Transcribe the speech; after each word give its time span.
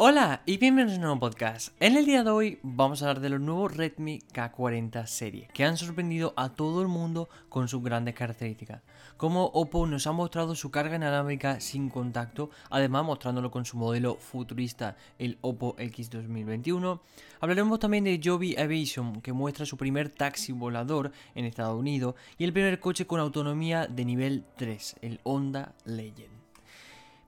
Hola 0.00 0.42
y 0.46 0.58
bienvenidos 0.58 0.92
a 0.92 0.94
un 0.98 1.02
nuevo 1.02 1.18
podcast. 1.18 1.74
En 1.80 1.96
el 1.96 2.06
día 2.06 2.22
de 2.22 2.30
hoy 2.30 2.60
vamos 2.62 3.02
a 3.02 3.08
hablar 3.08 3.20
de 3.20 3.30
los 3.30 3.40
nuevos 3.40 3.76
Redmi 3.76 4.20
K40 4.32 5.04
serie, 5.06 5.48
que 5.52 5.64
han 5.64 5.76
sorprendido 5.76 6.34
a 6.36 6.50
todo 6.50 6.82
el 6.82 6.86
mundo 6.86 7.28
con 7.48 7.66
sus 7.66 7.82
grandes 7.82 8.14
características. 8.14 8.80
Como 9.16 9.46
Oppo 9.46 9.88
nos 9.88 10.06
ha 10.06 10.12
mostrado 10.12 10.54
su 10.54 10.70
carga 10.70 10.94
inalámbrica 10.94 11.58
sin 11.58 11.88
contacto, 11.88 12.50
además 12.70 13.06
mostrándolo 13.06 13.50
con 13.50 13.64
su 13.64 13.76
modelo 13.76 14.14
futurista, 14.14 14.96
el 15.18 15.36
Oppo 15.40 15.74
X 15.76 16.10
2021. 16.10 17.02
Hablaremos 17.40 17.80
también 17.80 18.04
de 18.04 18.20
Joby 18.22 18.54
Aviation, 18.56 19.20
que 19.20 19.32
muestra 19.32 19.66
su 19.66 19.76
primer 19.76 20.10
taxi 20.10 20.52
volador 20.52 21.10
en 21.34 21.44
Estados 21.44 21.76
Unidos, 21.76 22.14
y 22.38 22.44
el 22.44 22.52
primer 22.52 22.78
coche 22.78 23.04
con 23.04 23.18
autonomía 23.18 23.88
de 23.88 24.04
nivel 24.04 24.44
3, 24.58 24.94
el 25.02 25.18
Honda 25.24 25.74
Legend. 25.86 26.38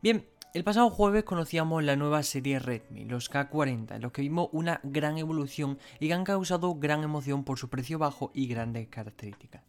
Bien, 0.02 0.24
el 0.52 0.64
pasado 0.64 0.90
jueves 0.90 1.22
conocíamos 1.22 1.84
la 1.84 1.94
nueva 1.94 2.22
serie 2.24 2.58
Redmi, 2.58 3.04
los 3.04 3.30
K40, 3.30 3.94
en 3.94 4.02
los 4.02 4.10
que 4.10 4.22
vimos 4.22 4.48
una 4.52 4.80
gran 4.82 5.16
evolución 5.16 5.78
y 6.00 6.08
que 6.08 6.14
han 6.14 6.24
causado 6.24 6.74
gran 6.74 7.04
emoción 7.04 7.44
por 7.44 7.58
su 7.58 7.68
precio 7.68 7.98
bajo 7.98 8.32
y 8.34 8.48
grandes 8.48 8.88
características. 8.88 9.62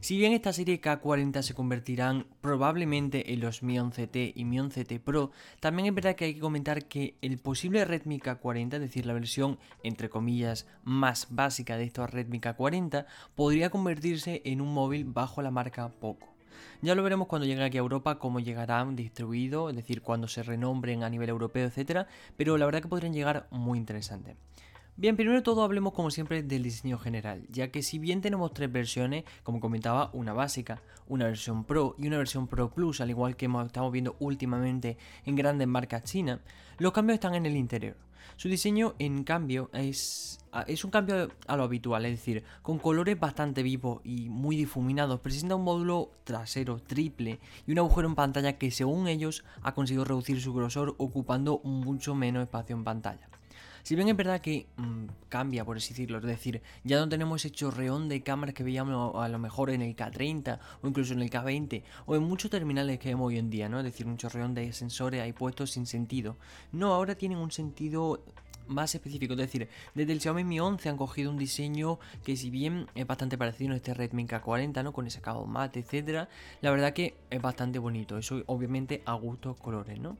Si 0.00 0.18
bien 0.18 0.32
esta 0.32 0.52
serie 0.52 0.80
K40 0.80 1.42
se 1.42 1.54
convertirán 1.54 2.26
probablemente 2.40 3.32
en 3.32 3.40
los 3.40 3.62
Mi 3.62 3.78
11T 3.78 4.32
y 4.34 4.44
Mi 4.44 4.58
11T 4.58 5.00
Pro, 5.00 5.30
también 5.60 5.88
es 5.88 5.94
verdad 5.94 6.16
que 6.16 6.26
hay 6.26 6.34
que 6.34 6.40
comentar 6.40 6.86
que 6.86 7.16
el 7.22 7.38
posible 7.38 7.84
Redmi 7.84 8.20
K40, 8.20 8.74
es 8.74 8.80
decir, 8.80 9.06
la 9.06 9.14
versión 9.14 9.58
entre 9.82 10.10
comillas 10.10 10.66
más 10.84 11.28
básica 11.30 11.76
de 11.76 11.84
estos 11.84 12.10
Redmi 12.10 12.40
K40, 12.40 13.06
podría 13.34 13.70
convertirse 13.70 14.42
en 14.44 14.60
un 14.60 14.72
móvil 14.72 15.04
bajo 15.04 15.40
la 15.40 15.50
marca 15.50 15.88
Poco. 15.88 16.35
Ya 16.82 16.94
lo 16.94 17.02
veremos 17.02 17.28
cuando 17.28 17.46
llegue 17.46 17.64
aquí 17.64 17.78
a 17.78 17.80
Europa, 17.80 18.18
cómo 18.18 18.40
llegarán 18.40 18.96
distribuidos, 18.96 19.70
es 19.70 19.76
decir, 19.76 20.02
cuando 20.02 20.28
se 20.28 20.42
renombren 20.42 21.02
a 21.02 21.10
nivel 21.10 21.28
europeo, 21.28 21.66
etcétera, 21.66 22.06
pero 22.36 22.56
la 22.58 22.66
verdad 22.66 22.82
que 22.82 22.88
podrían 22.88 23.12
llegar 23.12 23.46
muy 23.50 23.78
interesante. 23.78 24.36
Bien, 24.98 25.14
primero 25.14 25.42
todo 25.42 25.62
hablemos 25.62 25.92
como 25.92 26.10
siempre 26.10 26.42
del 26.42 26.62
diseño 26.62 26.96
general, 26.96 27.46
ya 27.50 27.70
que 27.70 27.82
si 27.82 27.98
bien 27.98 28.22
tenemos 28.22 28.54
tres 28.54 28.72
versiones, 28.72 29.24
como 29.42 29.60
comentaba, 29.60 30.08
una 30.14 30.32
básica, 30.32 30.80
una 31.06 31.26
versión 31.26 31.64
Pro 31.64 31.94
y 31.98 32.06
una 32.06 32.16
versión 32.16 32.46
Pro 32.46 32.70
Plus, 32.70 33.02
al 33.02 33.10
igual 33.10 33.36
que 33.36 33.44
estamos 33.44 33.92
viendo 33.92 34.16
últimamente 34.20 34.96
en 35.26 35.36
grandes 35.36 35.68
marcas 35.68 36.04
chinas, 36.04 36.40
los 36.78 36.92
cambios 36.92 37.16
están 37.16 37.34
en 37.34 37.44
el 37.44 37.56
interior. 37.56 38.05
Su 38.36 38.48
diseño, 38.48 38.94
en 38.98 39.24
cambio, 39.24 39.70
es, 39.72 40.40
es 40.66 40.84
un 40.84 40.90
cambio 40.90 41.30
a 41.46 41.56
lo 41.56 41.62
habitual, 41.62 42.04
es 42.04 42.12
decir, 42.12 42.44
con 42.60 42.78
colores 42.78 43.18
bastante 43.18 43.62
vivos 43.62 44.02
y 44.04 44.28
muy 44.28 44.56
difuminados, 44.56 45.20
presenta 45.20 45.54
un 45.54 45.64
módulo 45.64 46.10
trasero 46.24 46.78
triple 46.78 47.40
y 47.66 47.72
un 47.72 47.78
agujero 47.78 48.08
en 48.08 48.14
pantalla 48.14 48.58
que 48.58 48.70
según 48.70 49.08
ellos 49.08 49.42
ha 49.62 49.72
conseguido 49.72 50.04
reducir 50.04 50.40
su 50.42 50.52
grosor 50.52 50.94
ocupando 50.98 51.60
mucho 51.64 52.14
menos 52.14 52.42
espacio 52.42 52.76
en 52.76 52.84
pantalla. 52.84 53.26
Si 53.86 53.94
bien 53.94 54.08
es 54.08 54.16
verdad 54.16 54.40
que 54.40 54.66
mm, 54.78 55.04
cambia, 55.28 55.64
por 55.64 55.76
así 55.76 55.90
decirlo, 55.90 56.18
es 56.18 56.24
decir, 56.24 56.60
ya 56.82 56.98
no 56.98 57.08
tenemos 57.08 57.44
ese 57.44 57.54
chorreón 57.54 58.08
de 58.08 58.20
cámaras 58.20 58.52
que 58.52 58.64
veíamos 58.64 59.14
a 59.14 59.28
lo 59.28 59.38
mejor 59.38 59.70
en 59.70 59.80
el 59.80 59.94
K30 59.94 60.58
o 60.82 60.88
incluso 60.88 61.12
en 61.12 61.22
el 61.22 61.30
K20 61.30 61.84
o 62.04 62.16
en 62.16 62.24
muchos 62.24 62.50
terminales 62.50 62.98
que 62.98 63.10
vemos 63.10 63.28
hoy 63.28 63.38
en 63.38 63.48
día, 63.48 63.68
¿no? 63.68 63.78
Es 63.78 63.84
decir, 63.84 64.08
un 64.08 64.16
chorreón 64.16 64.54
de 64.54 64.72
sensores 64.72 65.22
ahí 65.22 65.32
puestos 65.32 65.70
sin 65.70 65.86
sentido. 65.86 66.34
No, 66.72 66.94
ahora 66.94 67.14
tienen 67.14 67.38
un 67.38 67.52
sentido 67.52 68.24
más 68.66 68.92
específico. 68.92 69.34
Es 69.34 69.38
decir, 69.38 69.68
desde 69.94 70.12
el 70.12 70.20
Xiaomi 70.20 70.42
Mi 70.42 70.58
11 70.58 70.88
han 70.88 70.96
cogido 70.96 71.30
un 71.30 71.38
diseño 71.38 72.00
que 72.24 72.36
si 72.36 72.50
bien 72.50 72.88
es 72.96 73.06
bastante 73.06 73.38
parecido 73.38 73.72
a 73.72 73.76
este 73.76 73.94
Redmi 73.94 74.26
K40, 74.26 74.82
¿no? 74.82 74.92
Con 74.92 75.06
ese 75.06 75.20
cabo 75.20 75.46
mate, 75.46 75.78
etcétera, 75.78 76.28
la 76.60 76.72
verdad 76.72 76.92
que 76.92 77.14
es 77.30 77.40
bastante 77.40 77.78
bonito. 77.78 78.18
Eso 78.18 78.42
obviamente 78.46 79.04
a 79.06 79.14
gustos 79.14 79.56
colores, 79.60 80.00
¿no? 80.00 80.16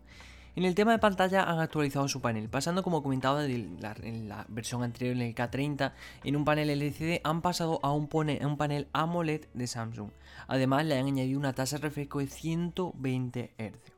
En 0.57 0.65
el 0.65 0.75
tema 0.75 0.93
de 0.93 0.99
pantalla 0.99 1.43
han 1.43 1.61
actualizado 1.61 2.09
su 2.09 2.23
panel, 2.23 2.49
pasando 2.49 2.83
como 2.83 3.03
comentaba 3.03 3.45
en 3.45 3.79
la 4.27 4.47
versión 4.49 4.83
anterior 4.83 5.15
en 5.15 5.21
el 5.21 5.35
K30, 5.35 5.93
en 6.25 6.35
un 6.35 6.47
panel 6.47 6.71
LCD 6.71 7.21
han 7.25 7.43
pasado 7.43 7.79
a 7.83 7.93
un, 7.93 8.09
un 8.11 8.57
panel 8.57 8.89
AMOLED 8.95 9.49
de 9.53 9.67
Samsung. 9.67 10.09
Además 10.49 10.87
le 10.87 10.99
han 10.99 11.05
añadido 11.05 11.39
una 11.39 11.53
tasa 11.53 11.77
de 11.77 11.83
refresco 11.83 12.21
de 12.21 12.28
120 12.28 13.53
Hz. 13.59 13.93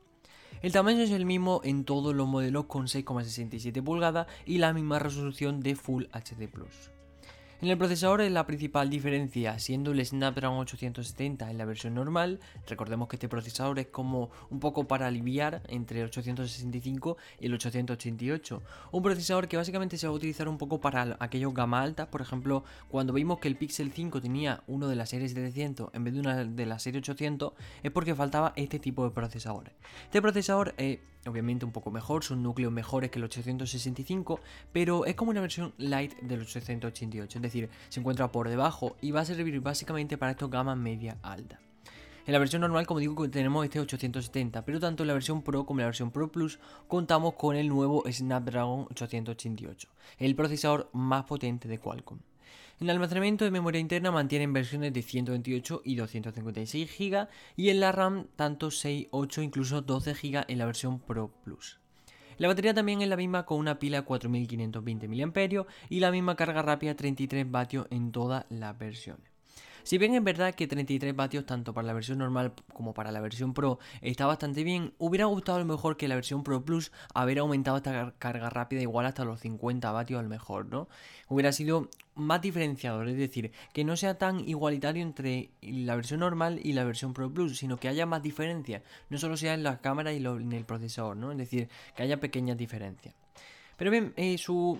El 0.61 0.73
tamaño 0.73 0.99
es 1.03 1.11
el 1.11 1.25
mismo 1.25 1.61
en 1.63 1.85
todos 1.85 2.13
los 2.13 2.27
modelos 2.27 2.65
con 2.65 2.87
6,67 2.87 3.81
pulgadas 3.81 4.27
y 4.45 4.57
la 4.57 4.73
misma 4.73 4.99
resolución 4.99 5.61
de 5.61 5.77
Full 5.77 6.07
HD. 6.11 6.49
En 7.61 7.67
el 7.67 7.77
procesador 7.77 8.21
es 8.21 8.31
la 8.31 8.47
principal 8.47 8.89
diferencia, 8.89 9.59
siendo 9.59 9.91
el 9.91 10.05
Snapdragon 10.05 10.59
870 10.59 11.51
en 11.51 11.57
la 11.57 11.65
versión 11.65 11.93
normal. 11.93 12.39
Recordemos 12.65 13.09
que 13.09 13.17
este 13.17 13.27
procesador 13.27 13.79
es 13.79 13.87
como 13.87 14.29
un 14.49 14.61
poco 14.61 14.87
para 14.87 15.07
aliviar 15.07 15.61
entre 15.67 15.99
el 15.99 16.05
865 16.05 17.17
y 17.37 17.47
el 17.47 17.53
888. 17.55 18.63
Un 18.93 19.03
procesador 19.03 19.49
que 19.49 19.57
básicamente 19.57 19.97
se 19.97 20.07
va 20.07 20.13
a 20.13 20.15
utilizar 20.15 20.47
un 20.47 20.57
poco 20.57 20.79
para 20.79 21.17
aquellos 21.19 21.53
gama 21.53 21.81
alta. 21.81 22.09
Por 22.09 22.21
ejemplo, 22.21 22.63
cuando 22.87 23.11
vimos 23.11 23.39
que 23.39 23.49
el 23.49 23.57
Pixel 23.57 23.91
5 23.91 24.21
tenía 24.21 24.63
uno 24.67 24.87
de 24.87 24.95
la 24.95 25.05
serie 25.05 25.27
700 25.27 25.89
en 25.91 26.03
vez 26.05 26.13
de 26.13 26.21
una 26.21 26.45
de 26.45 26.65
la 26.65 26.79
serie 26.79 26.99
800, 26.99 27.51
es 27.83 27.91
porque 27.91 28.15
faltaba 28.15 28.53
este 28.55 28.79
tipo 28.79 29.03
de 29.03 29.11
procesadores. 29.11 29.73
Este 30.05 30.21
procesador 30.21 30.75
es 30.77 30.99
obviamente 31.27 31.65
un 31.65 31.71
poco 31.71 31.91
mejor, 31.91 32.23
son 32.23 32.43
núcleos 32.43 32.71
mejores 32.71 33.11
que 33.11 33.19
el 33.19 33.25
865, 33.25 34.39
pero 34.71 35.05
es 35.05 35.15
como 35.15 35.31
una 35.31 35.41
versión 35.41 35.73
light 35.77 36.15
del 36.21 36.41
888, 36.41 37.37
es 37.37 37.41
decir, 37.53 37.69
se 37.89 37.99
encuentra 37.99 38.31
por 38.31 38.49
debajo 38.49 38.95
y 39.01 39.11
va 39.11 39.21
a 39.21 39.25
servir 39.25 39.59
básicamente 39.59 40.17
para 40.17 40.31
estos 40.31 40.49
gama 40.49 40.75
media 40.75 41.17
alta. 41.21 41.59
En 42.25 42.33
la 42.33 42.39
versión 42.39 42.61
normal, 42.61 42.85
como 42.85 42.99
digo, 42.99 43.27
tenemos 43.29 43.65
este 43.65 43.79
870, 43.79 44.63
pero 44.63 44.79
tanto 44.79 45.03
en 45.03 45.07
la 45.07 45.13
versión 45.13 45.41
Pro 45.41 45.65
como 45.65 45.79
en 45.79 45.83
la 45.83 45.87
versión 45.87 46.11
Pro 46.11 46.31
Plus 46.31 46.59
contamos 46.87 47.33
con 47.33 47.55
el 47.55 47.67
nuevo 47.67 48.03
Snapdragon 48.07 48.81
888, 48.91 49.89
el 50.19 50.35
procesador 50.35 50.89
más 50.93 51.25
potente 51.25 51.67
de 51.67 51.79
Qualcomm. 51.79 52.19
En 52.79 52.89
almacenamiento 52.89 53.45
de 53.45 53.51
memoria 53.51 53.81
interna 53.81 54.11
mantienen 54.11 54.53
versiones 54.53 54.93
de 54.93 55.01
128 55.01 55.81
y 55.83 55.95
256 55.95 56.97
GB 56.97 57.27
y 57.57 57.69
en 57.69 57.79
la 57.79 57.91
RAM 57.91 58.27
tanto 58.35 58.71
6, 58.71 59.07
8, 59.11 59.41
incluso 59.41 59.81
12 59.81 60.13
GB 60.13 60.45
en 60.47 60.57
la 60.59 60.65
versión 60.65 60.99
Pro 60.99 61.29
Plus. 61.43 61.79
La 62.39 62.47
batería 62.47 62.73
también 62.73 63.01
es 63.01 63.09
la 63.09 63.17
misma 63.17 63.45
con 63.45 63.59
una 63.59 63.79
pila 63.79 64.03
4520 64.03 65.07
mAh 65.09 65.65
y 65.89 65.99
la 65.99 66.09
misma 66.09 66.37
carga 66.37 66.61
rápida 66.61 66.95
33 66.95 67.51
vatios 67.51 67.85
en 67.89 68.13
todas 68.13 68.45
las 68.49 68.77
versiones. 68.77 69.28
Si 69.89 69.97
bien 69.97 70.13
es 70.13 70.23
verdad 70.23 70.53
que 70.53 70.67
33 70.67 71.15
vatios 71.15 71.47
tanto 71.47 71.73
para 71.73 71.87
la 71.87 71.93
versión 71.93 72.19
normal 72.19 72.53
como 72.75 72.93
para 72.93 73.11
la 73.11 73.21
versión 73.21 73.55
Pro 73.55 73.79
está 74.01 74.27
bastante 74.27 74.63
bien, 74.63 74.93
hubiera 74.99 75.25
gustado 75.25 75.55
a 75.55 75.61
lo 75.61 75.65
mejor 75.65 75.97
que 75.97 76.07
la 76.07 76.13
versión 76.13 76.43
Pro 76.43 76.63
Plus 76.63 76.91
haber 77.15 77.39
aumentado 77.39 77.77
esta 77.77 78.13
carga 78.19 78.51
rápida 78.51 78.83
igual 78.83 79.07
hasta 79.07 79.25
los 79.25 79.39
50 79.39 79.91
vatios 79.91 80.19
a 80.19 80.21
lo 80.21 80.29
mejor, 80.29 80.67
¿no? 80.67 80.89
Hubiera 81.27 81.51
sido 81.51 81.89
más 82.13 82.39
diferenciador, 82.39 83.07
es 83.07 83.17
decir, 83.17 83.51
que 83.73 83.83
no 83.83 83.97
sea 83.97 84.19
tan 84.19 84.47
igualitario 84.47 85.01
entre 85.01 85.49
la 85.63 85.95
versión 85.95 86.19
normal 86.19 86.59
y 86.63 86.73
la 86.73 86.83
versión 86.83 87.15
Pro 87.15 87.33
Plus, 87.33 87.57
sino 87.57 87.77
que 87.77 87.87
haya 87.87 88.05
más 88.05 88.21
diferencias, 88.21 88.83
no 89.09 89.17
solo 89.17 89.37
sea 89.37 89.55
en 89.55 89.63
la 89.63 89.81
cámara 89.81 90.13
y 90.13 90.17
en 90.17 90.53
el 90.53 90.65
procesador, 90.65 91.17
¿no? 91.17 91.31
Es 91.31 91.37
decir, 91.39 91.67
que 91.95 92.03
haya 92.03 92.19
pequeñas 92.19 92.57
diferencias. 92.57 93.15
Pero 93.75 93.89
bien, 93.89 94.13
eh, 94.17 94.37
su 94.37 94.79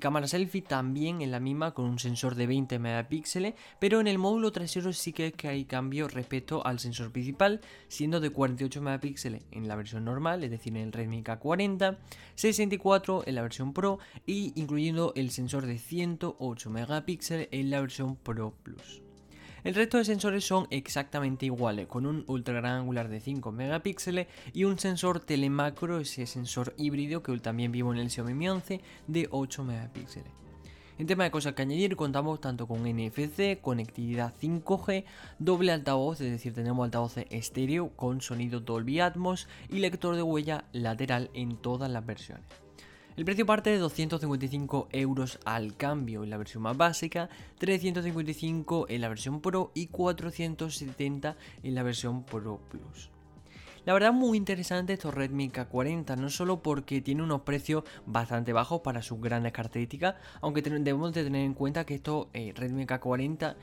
cámara 0.00 0.26
selfie 0.26 0.62
también 0.62 1.20
en 1.20 1.30
la 1.30 1.40
misma 1.40 1.72
con 1.72 1.84
un 1.84 1.98
sensor 1.98 2.34
de 2.34 2.46
20 2.46 2.78
megapíxeles, 2.78 3.54
pero 3.78 4.00
en 4.00 4.06
el 4.06 4.18
módulo 4.18 4.52
trasero 4.52 4.92
sí 4.92 5.12
que, 5.12 5.32
que 5.32 5.48
hay 5.48 5.64
cambio 5.64 6.08
respecto 6.08 6.66
al 6.66 6.78
sensor 6.78 7.12
principal, 7.12 7.60
siendo 7.88 8.20
de 8.20 8.30
48 8.30 8.82
megapíxeles 8.82 9.42
en 9.50 9.68
la 9.68 9.76
versión 9.76 10.04
normal, 10.04 10.44
es 10.44 10.50
decir, 10.50 10.76
en 10.76 10.84
el 10.84 10.92
Redmi 10.92 11.22
K40, 11.22 11.98
64 12.34 13.24
en 13.26 13.34
la 13.34 13.42
versión 13.42 13.72
Pro 13.72 13.98
y 14.26 14.52
incluyendo 14.56 15.12
el 15.16 15.30
sensor 15.30 15.66
de 15.66 15.78
108 15.78 16.70
megapíxeles 16.70 17.48
en 17.50 17.70
la 17.70 17.80
versión 17.80 18.16
Pro 18.16 18.54
Plus. 18.62 19.09
El 19.62 19.74
resto 19.74 19.98
de 19.98 20.06
sensores 20.06 20.44
son 20.44 20.66
exactamente 20.70 21.44
iguales, 21.44 21.86
con 21.86 22.06
un 22.06 22.24
ultra 22.28 22.54
gran 22.54 22.78
angular 22.78 23.08
de 23.08 23.20
5 23.20 23.52
megapíxeles 23.52 24.26
y 24.54 24.64
un 24.64 24.78
sensor 24.78 25.20
telemacro, 25.20 25.98
ese 26.00 26.26
sensor 26.26 26.74
híbrido 26.78 27.22
que 27.22 27.38
también 27.40 27.70
vivo 27.70 27.92
en 27.92 27.98
el 27.98 28.10
Xiaomi 28.10 28.32
Mi 28.32 28.48
11 28.48 28.80
de 29.06 29.28
8 29.30 29.64
megapíxeles. 29.64 30.32
En 30.98 31.06
tema 31.06 31.24
de 31.24 31.30
cosas 31.30 31.54
que 31.54 31.62
añadir, 31.62 31.96
contamos 31.96 32.40
tanto 32.40 32.66
con 32.66 32.82
NFC, 32.84 33.60
conectividad 33.60 34.34
5G, 34.40 35.04
doble 35.38 35.72
altavoz, 35.72 36.20
es 36.20 36.30
decir, 36.30 36.52
tenemos 36.52 36.84
altavoces 36.84 37.26
estéreo 37.30 37.90
con 37.96 38.20
sonido 38.20 38.60
Dolby 38.60 39.00
Atmos 39.00 39.48
y 39.70 39.78
lector 39.78 40.16
de 40.16 40.22
huella 40.22 40.64
lateral 40.72 41.30
en 41.32 41.56
todas 41.56 41.90
las 41.90 42.04
versiones. 42.04 42.44
El 43.20 43.26
precio 43.26 43.44
parte 43.44 43.68
de 43.68 43.76
255 43.76 44.88
euros 44.92 45.40
al 45.44 45.76
cambio 45.76 46.24
en 46.24 46.30
la 46.30 46.38
versión 46.38 46.62
más 46.62 46.78
básica, 46.78 47.28
355 47.58 48.86
en 48.88 49.02
la 49.02 49.10
versión 49.10 49.42
Pro 49.42 49.72
y 49.74 49.88
470 49.88 51.36
en 51.62 51.74
la 51.74 51.82
versión 51.82 52.24
Pro 52.24 52.62
Plus. 52.70 53.10
La 53.84 53.92
verdad 53.92 54.14
muy 54.14 54.38
interesante 54.38 54.94
estos 54.94 55.12
Redmi 55.12 55.50
K40, 55.50 56.16
no 56.16 56.30
solo 56.30 56.62
porque 56.62 57.02
tiene 57.02 57.22
unos 57.22 57.42
precios 57.42 57.84
bastante 58.06 58.54
bajos 58.54 58.80
para 58.80 59.02
sus 59.02 59.20
grandes 59.20 59.52
características, 59.52 60.14
aunque 60.40 60.62
debemos 60.62 61.12
de 61.12 61.22
tener 61.22 61.44
en 61.44 61.52
cuenta 61.52 61.84
que 61.84 61.96
estos 61.96 62.28
eh, 62.32 62.54
Redmi 62.56 62.86
K40 62.86 63.54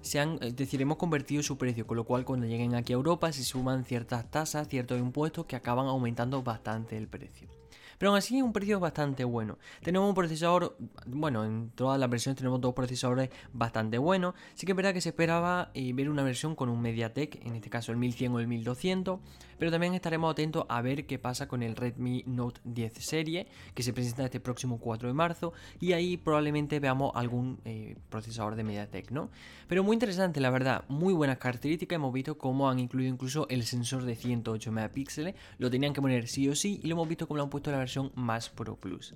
se 0.00 0.20
han, 0.20 0.38
es 0.40 0.56
decir, 0.56 0.80
hemos 0.80 0.96
convertido 0.96 1.42
su 1.42 1.58
precio, 1.58 1.86
con 1.86 1.98
lo 1.98 2.04
cual 2.04 2.24
cuando 2.24 2.46
lleguen 2.46 2.74
aquí 2.74 2.94
a 2.94 2.96
Europa 2.96 3.30
se 3.30 3.44
suman 3.44 3.84
ciertas 3.84 4.30
tasas, 4.30 4.68
ciertos 4.68 4.98
impuestos 4.98 5.44
que 5.44 5.56
acaban 5.56 5.86
aumentando 5.86 6.42
bastante 6.42 6.96
el 6.96 7.08
precio. 7.08 7.61
Pero 8.02 8.10
aún 8.10 8.18
así 8.18 8.42
un 8.42 8.52
precio 8.52 8.80
bastante 8.80 9.22
bueno. 9.22 9.58
Tenemos 9.80 10.08
un 10.08 10.14
procesador, 10.16 10.76
bueno, 11.06 11.44
en 11.44 11.70
todas 11.70 12.00
las 12.00 12.10
versiones 12.10 12.36
tenemos 12.36 12.60
dos 12.60 12.74
procesadores 12.74 13.30
bastante 13.52 13.96
buenos. 13.96 14.34
Sí 14.54 14.66
que 14.66 14.72
es 14.72 14.76
verdad 14.76 14.92
que 14.92 15.00
se 15.00 15.10
esperaba 15.10 15.70
eh, 15.72 15.92
ver 15.92 16.10
una 16.10 16.24
versión 16.24 16.56
con 16.56 16.68
un 16.68 16.82
MediaTek, 16.82 17.46
en 17.46 17.54
este 17.54 17.70
caso 17.70 17.92
el 17.92 17.98
1100 17.98 18.32
o 18.32 18.40
el 18.40 18.48
1200, 18.48 19.20
pero 19.62 19.70
también 19.70 19.94
estaremos 19.94 20.32
atentos 20.32 20.66
a 20.68 20.82
ver 20.82 21.06
qué 21.06 21.20
pasa 21.20 21.46
con 21.46 21.62
el 21.62 21.76
Redmi 21.76 22.24
Note 22.26 22.60
10 22.64 22.94
serie, 22.94 23.46
que 23.76 23.84
se 23.84 23.92
presenta 23.92 24.24
este 24.24 24.40
próximo 24.40 24.80
4 24.80 25.06
de 25.06 25.14
marzo, 25.14 25.52
y 25.78 25.92
ahí 25.92 26.16
probablemente 26.16 26.80
veamos 26.80 27.12
algún 27.14 27.60
eh, 27.64 27.94
procesador 28.08 28.56
de 28.56 28.64
MediaTek, 28.64 29.12
¿no? 29.12 29.30
Pero 29.68 29.84
muy 29.84 29.94
interesante, 29.94 30.40
la 30.40 30.50
verdad, 30.50 30.84
muy 30.88 31.14
buenas 31.14 31.38
características, 31.38 31.94
hemos 31.94 32.12
visto 32.12 32.36
cómo 32.36 32.68
han 32.68 32.80
incluido 32.80 33.14
incluso 33.14 33.46
el 33.50 33.62
sensor 33.62 34.02
de 34.02 34.16
108 34.16 34.72
megapíxeles, 34.72 35.36
lo 35.58 35.70
tenían 35.70 35.92
que 35.92 36.00
poner 36.00 36.26
sí 36.26 36.48
o 36.48 36.56
sí, 36.56 36.80
y 36.82 36.88
lo 36.88 36.94
hemos 36.94 37.06
visto 37.06 37.28
como 37.28 37.36
lo 37.36 37.44
han 37.44 37.50
puesto 37.50 37.70
en 37.70 37.74
la 37.74 37.78
versión 37.78 38.10
más 38.16 38.48
Pro 38.48 38.74
Plus. 38.74 39.14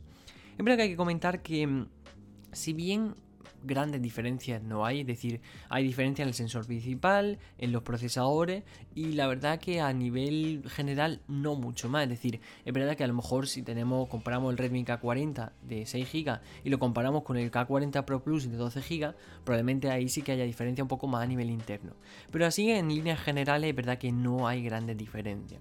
En 0.58 0.64
verdad 0.64 0.76
que 0.76 0.82
hay 0.84 0.90
que 0.90 0.96
comentar 0.96 1.42
que 1.42 1.66
mm, 1.66 1.88
si 2.52 2.72
bien 2.72 3.16
grandes 3.62 4.02
diferencias 4.02 4.62
no 4.62 4.84
hay, 4.84 5.00
es 5.00 5.06
decir, 5.06 5.40
hay 5.68 5.84
diferencias 5.84 6.24
en 6.24 6.28
el 6.28 6.34
sensor 6.34 6.66
principal, 6.66 7.38
en 7.58 7.72
los 7.72 7.82
procesadores 7.82 8.64
y 8.94 9.12
la 9.12 9.26
verdad 9.26 9.58
que 9.58 9.80
a 9.80 9.92
nivel 9.92 10.64
general 10.68 11.20
no 11.28 11.54
mucho 11.54 11.88
más, 11.88 12.04
es 12.04 12.10
decir, 12.10 12.40
es 12.64 12.72
verdad 12.72 12.96
que 12.96 13.04
a 13.04 13.06
lo 13.06 13.14
mejor 13.14 13.46
si 13.48 13.62
tenemos 13.62 14.08
comparamos 14.08 14.50
el 14.52 14.58
Redmi 14.58 14.84
K40 14.84 15.52
de 15.62 15.86
6 15.86 16.08
GB 16.12 16.40
y 16.64 16.70
lo 16.70 16.78
comparamos 16.78 17.22
con 17.22 17.36
el 17.36 17.50
K40 17.50 18.04
Pro 18.04 18.22
Plus 18.22 18.50
de 18.50 18.56
12 18.56 18.80
GB, 18.80 19.14
probablemente 19.44 19.90
ahí 19.90 20.08
sí 20.08 20.22
que 20.22 20.32
haya 20.32 20.44
diferencia 20.44 20.82
un 20.82 20.88
poco 20.88 21.06
más 21.06 21.22
a 21.22 21.26
nivel 21.26 21.50
interno. 21.50 21.94
Pero 22.30 22.46
así 22.46 22.70
en 22.70 22.88
líneas 22.88 23.20
generales 23.20 23.70
es 23.70 23.76
verdad 23.76 23.98
que 23.98 24.12
no 24.12 24.46
hay 24.46 24.62
grandes 24.62 24.96
diferencias. 24.96 25.60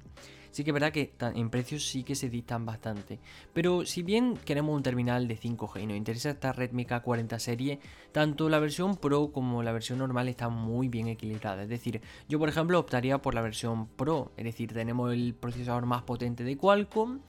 Sí 0.56 0.64
que 0.64 0.70
es 0.70 0.74
verdad 0.74 0.94
que 0.94 1.14
en 1.20 1.50
precios 1.50 1.86
sí 1.86 2.04
que 2.04 2.16
se 2.16 2.30
distan 2.30 2.66
bastante. 2.66 3.20
Pero 3.52 3.86
si 3.86 4.04
bien 4.04 4.38
queremos 4.38 4.74
un 4.74 4.84
terminal 4.84 5.28
de 5.28 5.38
5G 5.38 5.82
y 5.82 5.86
nos 5.86 5.98
interesa 5.98 6.30
esta 6.30 6.54
Redmi 6.54 6.86
K40 6.86 7.40
serie, 7.40 7.82
tanto 8.14 8.48
la 8.48 8.60
versión 8.60 8.96
Pro 8.96 9.34
como 9.34 9.64
la 9.64 9.74
versión 9.74 10.00
normal 10.00 10.30
están 10.30 10.54
muy 10.54 10.88
bien 10.88 11.10
equilibradas. 11.10 11.64
Es 11.64 11.70
decir, 11.70 12.00
yo 12.30 12.40
por 12.40 12.48
ejemplo 12.48 12.80
optaría 12.80 13.22
por 13.22 13.36
la 13.36 13.42
versión 13.42 13.88
Pro. 13.88 14.32
Es 14.38 14.46
decir, 14.46 14.72
tenemos 14.72 15.12
el 15.12 15.36
procesador 15.36 15.86
más 15.86 16.04
potente 16.04 16.46
de 16.46 16.56
Qualcomm. 16.56 17.20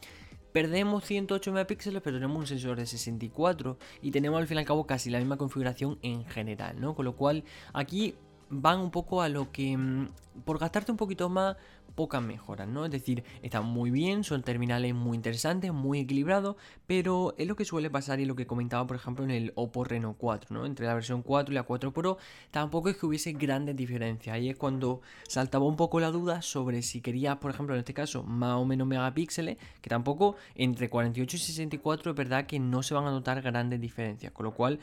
Perdemos 0.52 1.05
108 1.05 1.50
megapíxeles, 1.50 2.02
pero 2.02 2.19
tenemos 2.19 2.38
un 2.38 2.46
sensor 2.46 2.79
de 2.79 2.87
64 2.87 3.76
y 4.02 4.12
tenemos 4.12 4.40
al 4.40 4.46
fin 4.46 4.58
y 4.58 4.61
al 4.61 4.67
cabo 4.67 4.87
casi 4.87 5.11
la 5.11 5.19
misma 5.19 5.37
configuración 5.37 5.99
en 6.02 6.25
general, 6.26 6.81
¿no? 6.81 6.94
Con 6.94 7.05
lo 7.05 7.17
cual 7.17 7.43
aquí 7.72 8.14
van 8.48 8.81
un 8.81 8.90
poco 8.90 9.22
a 9.22 9.28
lo 9.28 9.50
que 9.50 9.76
mm, 9.76 10.08
por 10.44 10.58
gastarte 10.58 10.93
un 10.93 10.98
poquito 10.98 11.28
más 11.28 11.56
pocas 11.96 12.22
mejoras, 12.22 12.69
¿no? 12.69 12.84
Es 12.84 12.90
decir, 12.93 13.25
están 13.43 13.64
muy 13.64 13.90
bien, 13.90 14.22
son 14.22 14.43
terminales 14.43 14.94
muy 14.94 15.16
interesantes, 15.16 15.72
muy 15.72 16.00
equilibrados, 16.00 16.56
pero 16.87 17.34
es 17.38 17.48
lo 17.48 17.56
que 17.56 17.64
suele 17.64 17.90
pasar 17.90 18.20
y 18.20 18.26
lo 18.26 18.37
que 18.37 18.46
comentaba, 18.46 18.87
por 18.87 18.96
ejemplo, 18.96 19.25
en 19.25 19.31
el 19.31 19.52
Oppo 19.56 19.82
Reno 19.82 20.14
4, 20.16 20.54
¿no? 20.54 20.66
Entre 20.66 20.87
la 20.87 20.94
versión 20.94 21.22
4 21.22 21.52
y 21.52 21.54
la 21.54 21.62
4 21.64 21.93
Pro, 21.93 22.19
tampoco 22.50 22.90
es 22.90 22.98
que 22.98 23.06
hubiese 23.06 23.32
grandes 23.32 23.75
diferencias. 23.75 24.34
Ahí 24.34 24.50
es 24.50 24.56
cuando 24.56 25.00
saltaba 25.26 25.64
un 25.64 25.76
poco 25.76 25.98
la 25.98 26.10
duda 26.10 26.43
sobre 26.43 26.82
si 26.82 27.00
querías, 27.00 27.38
por 27.38 27.50
ejemplo, 27.50 27.75
en 27.75 27.81
este 27.81 27.94
caso, 27.94 28.22
más 28.22 28.56
o 28.56 28.66
menos 28.66 28.87
megapíxeles, 28.87 29.56
que 29.81 29.88
tampoco 29.88 30.37
entre 30.54 30.90
48 30.90 31.37
y 31.37 31.40
64 31.40 32.10
es 32.10 32.16
verdad 32.16 32.46
que 32.46 32.60
no 32.60 32.82
se 32.82 32.94
van 32.94 33.06
a 33.06 33.10
notar 33.10 33.40
grandes 33.40 33.81
diferencias, 33.81 34.32
con 34.32 34.44
lo 34.44 34.52
cual 34.52 34.78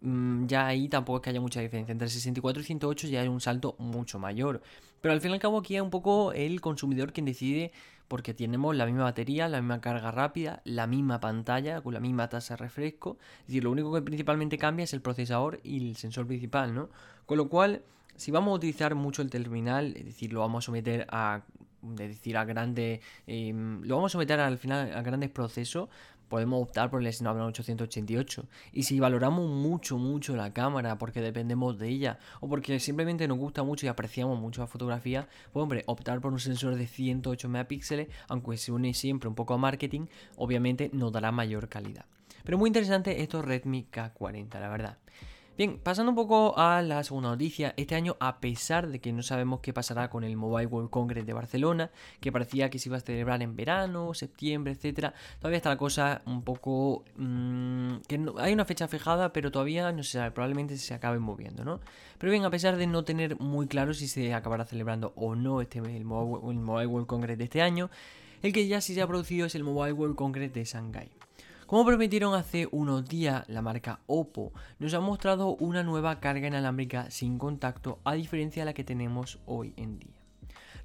ya 0.00 0.66
ahí 0.66 0.88
tampoco 0.88 1.18
es 1.18 1.22
que 1.22 1.30
haya 1.30 1.40
mucha 1.40 1.60
diferencia. 1.60 1.92
Entre 1.92 2.08
64 2.08 2.62
y 2.62 2.64
108 2.64 3.08
ya 3.08 3.20
hay 3.20 3.28
un 3.28 3.40
salto 3.40 3.74
mucho 3.78 4.18
mayor. 4.18 4.62
Pero 5.00 5.12
al 5.12 5.20
fin 5.20 5.30
y 5.30 5.34
al 5.34 5.40
cabo 5.40 5.58
aquí 5.58 5.76
es 5.76 5.82
un 5.82 5.90
poco 5.90 6.32
el 6.32 6.60
consumidor 6.60 7.12
quien 7.12 7.26
decide 7.26 7.72
porque 8.08 8.32
tenemos 8.32 8.74
la 8.74 8.86
misma 8.86 9.04
batería, 9.04 9.48
la 9.48 9.60
misma 9.60 9.80
carga 9.80 10.10
rápida, 10.10 10.62
la 10.64 10.86
misma 10.86 11.20
pantalla 11.20 11.82
con 11.82 11.92
la 11.92 12.00
misma 12.00 12.28
tasa 12.28 12.54
de 12.54 12.58
refresco. 12.58 13.18
Es 13.40 13.48
decir, 13.48 13.64
lo 13.64 13.70
único 13.70 13.92
que 13.92 14.02
principalmente 14.02 14.56
cambia 14.56 14.84
es 14.84 14.94
el 14.94 15.02
procesador 15.02 15.60
y 15.62 15.90
el 15.90 15.96
sensor 15.96 16.26
principal, 16.26 16.74
¿no? 16.74 16.88
Con 17.26 17.36
lo 17.36 17.48
cual, 17.48 17.82
si 18.16 18.30
vamos 18.30 18.52
a 18.52 18.54
utilizar 18.54 18.94
mucho 18.94 19.20
el 19.20 19.30
terminal, 19.30 19.94
es 19.96 20.06
decir, 20.06 20.32
lo 20.32 20.40
vamos 20.40 20.64
a 20.64 20.66
someter 20.66 21.06
a 21.10 21.42
decir 21.82 22.36
a 22.36 22.44
grandes 22.44 23.00
em, 23.26 23.82
lo 23.82 23.96
vamos 23.96 24.10
a 24.10 24.14
someter 24.14 24.40
al 24.40 24.58
final 24.58 24.92
a 24.92 25.02
grandes 25.02 25.30
procesos 25.30 25.88
podemos 26.28 26.62
optar 26.62 26.90
por 26.90 27.04
el 27.04 27.12
Snapdragon 27.12 27.48
888. 27.48 28.46
Y 28.72 28.84
si 28.84 29.00
valoramos 29.00 29.50
mucho, 29.50 29.98
mucho 29.98 30.36
la 30.36 30.52
cámara 30.52 30.98
porque 30.98 31.20
dependemos 31.20 31.78
de 31.78 31.88
ella 31.88 32.18
o 32.40 32.48
porque 32.48 32.78
simplemente 32.80 33.26
nos 33.28 33.38
gusta 33.38 33.62
mucho 33.62 33.86
y 33.86 33.88
apreciamos 33.88 34.38
mucho 34.38 34.60
la 34.60 34.66
fotografía, 34.66 35.28
pues 35.52 35.62
hombre, 35.62 35.84
optar 35.86 36.20
por 36.20 36.32
un 36.32 36.40
sensor 36.40 36.76
de 36.76 36.86
108 36.86 37.48
megapíxeles, 37.48 38.08
aunque 38.28 38.56
se 38.56 38.72
une 38.72 38.94
siempre 38.94 39.28
un 39.28 39.34
poco 39.34 39.54
a 39.54 39.58
marketing, 39.58 40.06
obviamente 40.36 40.90
nos 40.92 41.12
dará 41.12 41.32
mayor 41.32 41.68
calidad. 41.68 42.04
Pero 42.44 42.58
muy 42.58 42.68
interesante 42.68 43.20
estos 43.22 43.44
Redmi 43.44 43.86
K40, 43.92 44.60
la 44.60 44.68
verdad. 44.68 44.98
Bien, 45.58 45.80
pasando 45.82 46.10
un 46.12 46.14
poco 46.14 46.56
a 46.56 46.82
la 46.82 47.02
segunda 47.02 47.30
noticia, 47.30 47.74
este 47.76 47.96
año 47.96 48.16
a 48.20 48.38
pesar 48.38 48.86
de 48.86 49.00
que 49.00 49.12
no 49.12 49.24
sabemos 49.24 49.58
qué 49.58 49.72
pasará 49.72 50.08
con 50.08 50.22
el 50.22 50.36
Mobile 50.36 50.68
World 50.68 50.88
Congress 50.88 51.26
de 51.26 51.32
Barcelona, 51.32 51.90
que 52.20 52.30
parecía 52.30 52.70
que 52.70 52.78
se 52.78 52.88
iba 52.88 52.98
a 52.98 53.00
celebrar 53.00 53.42
en 53.42 53.56
verano, 53.56 54.14
septiembre, 54.14 54.74
etcétera, 54.74 55.14
todavía 55.40 55.56
está 55.56 55.70
la 55.70 55.76
cosa 55.76 56.22
un 56.26 56.42
poco 56.42 57.02
mm, 57.16 57.96
que 58.06 58.24
hay 58.38 58.52
una 58.52 58.66
fecha 58.66 58.86
fijada, 58.86 59.32
pero 59.32 59.50
todavía 59.50 59.90
no 59.90 60.04
se 60.04 60.18
sabe, 60.18 60.30
probablemente 60.30 60.76
se 60.76 60.94
acabe 60.94 61.18
moviendo, 61.18 61.64
¿no? 61.64 61.80
Pero 62.18 62.30
bien, 62.30 62.44
a 62.44 62.50
pesar 62.50 62.76
de 62.76 62.86
no 62.86 63.02
tener 63.02 63.40
muy 63.40 63.66
claro 63.66 63.94
si 63.94 64.06
se 64.06 64.34
acabará 64.34 64.64
celebrando 64.64 65.12
o 65.16 65.34
no 65.34 65.60
este 65.60 65.80
el 65.80 66.04
Mobile 66.04 66.86
World 66.86 67.08
Congress 67.08 67.36
de 67.36 67.44
este 67.44 67.62
año, 67.62 67.90
el 68.42 68.52
que 68.52 68.68
ya 68.68 68.80
sí 68.80 68.94
se 68.94 69.02
ha 69.02 69.08
producido 69.08 69.46
es 69.46 69.56
el 69.56 69.64
Mobile 69.64 69.92
World 69.92 70.14
Congress 70.14 70.54
de 70.54 70.64
Shanghai. 70.64 71.10
Como 71.68 71.84
prometieron 71.84 72.34
hace 72.34 72.66
unos 72.70 73.06
días, 73.06 73.46
la 73.46 73.60
marca 73.60 74.00
Oppo 74.06 74.54
nos 74.78 74.94
ha 74.94 75.00
mostrado 75.00 75.54
una 75.56 75.82
nueva 75.82 76.18
carga 76.18 76.48
inalámbrica 76.48 77.10
sin 77.10 77.36
contacto 77.36 77.98
a 78.04 78.14
diferencia 78.14 78.62
de 78.62 78.64
la 78.64 78.72
que 78.72 78.84
tenemos 78.84 79.38
hoy 79.44 79.74
en 79.76 79.98
día. 79.98 80.14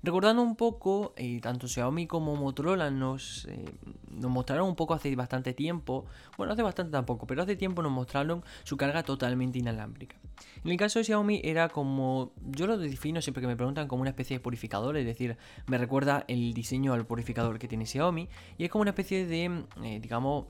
Recordando 0.03 0.41
un 0.41 0.57
poco, 0.57 1.13
eh, 1.15 1.39
tanto 1.39 1.69
Xiaomi 1.69 2.05
como 2.05 2.35
Motorola 2.35 2.91
nos, 2.91 3.45
eh, 3.45 3.63
nos 4.11 4.29
mostraron 4.29 4.67
un 4.67 4.75
poco 4.75 4.93
hace 4.93 5.15
bastante 5.15 5.53
tiempo, 5.53 6.05
bueno, 6.37 6.51
hace 6.51 6.63
bastante 6.63 6.91
tampoco, 6.91 7.25
pero 7.27 7.43
hace 7.43 7.55
tiempo 7.55 7.81
nos 7.81 7.93
mostraron 7.93 8.43
su 8.65 8.75
carga 8.75 9.03
totalmente 9.03 9.59
inalámbrica. 9.59 10.17
En 10.65 10.71
el 10.71 10.75
caso 10.75 10.99
de 10.99 11.05
Xiaomi 11.05 11.39
era 11.45 11.69
como, 11.69 12.33
yo 12.51 12.67
lo 12.67 12.77
defino 12.77 13.21
siempre 13.21 13.39
que 13.39 13.47
me 13.47 13.55
preguntan 13.55 13.87
como 13.87 14.01
una 14.01 14.09
especie 14.09 14.35
de 14.35 14.41
purificador, 14.41 14.97
es 14.97 15.05
decir, 15.05 15.37
me 15.67 15.77
recuerda 15.77 16.25
el 16.27 16.53
diseño 16.53 16.91
al 16.91 17.05
purificador 17.05 17.57
que 17.57 17.69
tiene 17.69 17.85
Xiaomi 17.85 18.27
y 18.57 18.65
es 18.65 18.69
como 18.69 18.81
una 18.81 18.91
especie 18.91 19.25
de, 19.25 19.63
eh, 19.81 19.99
digamos, 20.01 20.47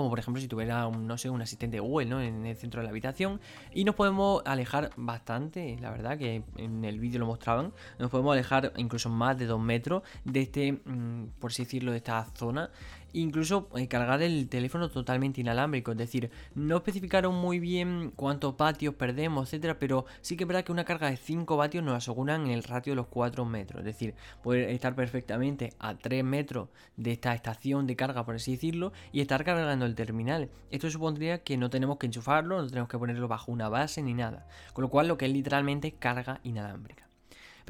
como 0.00 0.10
por 0.10 0.18
ejemplo 0.18 0.40
si 0.40 0.48
tuviera 0.48 0.86
un, 0.86 1.06
no 1.06 1.18
sé, 1.18 1.30
un 1.30 1.42
asistente 1.42 1.78
Google 1.78 2.06
¿no? 2.06 2.20
en 2.20 2.46
el 2.46 2.56
centro 2.56 2.80
de 2.80 2.84
la 2.84 2.90
habitación 2.90 3.40
y 3.72 3.84
nos 3.84 3.94
podemos 3.94 4.42
alejar 4.46 4.90
bastante, 4.96 5.76
la 5.80 5.90
verdad 5.90 6.18
que 6.18 6.42
en 6.56 6.84
el 6.84 6.98
vídeo 6.98 7.20
lo 7.20 7.26
mostraban, 7.26 7.72
nos 7.98 8.10
podemos 8.10 8.32
alejar 8.32 8.72
incluso 8.76 9.10
más 9.10 9.38
de 9.38 9.46
2 9.46 9.60
metros 9.60 10.02
de 10.24 10.40
este, 10.40 10.72
mm, 10.72 11.32
por 11.38 11.50
así 11.50 11.64
decirlo, 11.64 11.90
de 11.92 11.98
esta 11.98 12.24
zona 12.34 12.70
incluso 13.12 13.68
eh, 13.76 13.88
cargar 13.88 14.22
el 14.22 14.48
teléfono 14.48 14.90
totalmente 14.90 15.40
inalámbrico, 15.40 15.92
es 15.92 15.98
decir, 15.98 16.30
no 16.54 16.76
especificaron 16.76 17.34
muy 17.34 17.58
bien 17.58 18.12
cuántos 18.16 18.56
vatios 18.56 18.94
perdemos, 18.94 19.48
etcétera, 19.48 19.78
pero 19.78 20.06
sí 20.20 20.36
que 20.36 20.44
es 20.44 20.48
verdad 20.48 20.64
que 20.64 20.72
una 20.72 20.84
carga 20.84 21.10
de 21.10 21.16
5 21.16 21.56
vatios 21.56 21.84
nos 21.84 21.94
aseguran 21.94 22.46
el 22.48 22.62
ratio 22.62 22.92
de 22.92 22.96
los 22.96 23.06
4 23.08 23.44
metros, 23.44 23.80
es 23.80 23.84
decir, 23.84 24.14
poder 24.42 24.70
estar 24.70 24.94
perfectamente 24.94 25.72
a 25.78 25.94
3 25.94 26.24
metros 26.24 26.68
de 26.96 27.12
esta 27.12 27.34
estación 27.34 27.86
de 27.86 27.96
carga, 27.96 28.24
por 28.24 28.36
así 28.36 28.52
decirlo, 28.52 28.92
y 29.12 29.20
estar 29.20 29.44
cargando 29.44 29.86
el 29.86 29.94
terminal. 29.94 30.50
Esto 30.70 30.90
supondría 30.90 31.42
que 31.42 31.56
no 31.56 31.70
tenemos 31.70 31.98
que 31.98 32.06
enchufarlo, 32.06 32.60
no 32.60 32.68
tenemos 32.68 32.88
que 32.88 32.98
ponerlo 32.98 33.28
bajo 33.28 33.52
una 33.52 33.68
base 33.68 34.02
ni 34.02 34.14
nada, 34.14 34.46
con 34.72 34.82
lo 34.82 34.88
cual 34.88 35.08
lo 35.08 35.18
que 35.18 35.26
es 35.26 35.32
literalmente 35.32 35.92
carga 35.92 36.40
inalámbrica. 36.44 37.09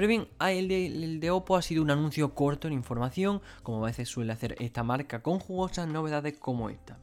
Pero 0.00 0.08
bien, 0.08 0.28
ah, 0.38 0.50
el 0.50 1.20
de, 1.20 1.30
Oppo 1.30 1.56
ha 1.56 1.60
sido 1.60 1.82
un 1.82 1.90
anuncio 1.90 2.34
corto 2.34 2.66
en 2.66 2.72
información, 2.72 3.42
como 3.62 3.84
a 3.84 3.88
veces 3.88 4.08
suele 4.08 4.32
hacer 4.32 4.56
esta 4.58 4.82
marca, 4.82 5.22
con 5.22 5.38
jugosas 5.38 5.88
novedades 5.88 6.38
como 6.38 6.70
esta. 6.70 6.96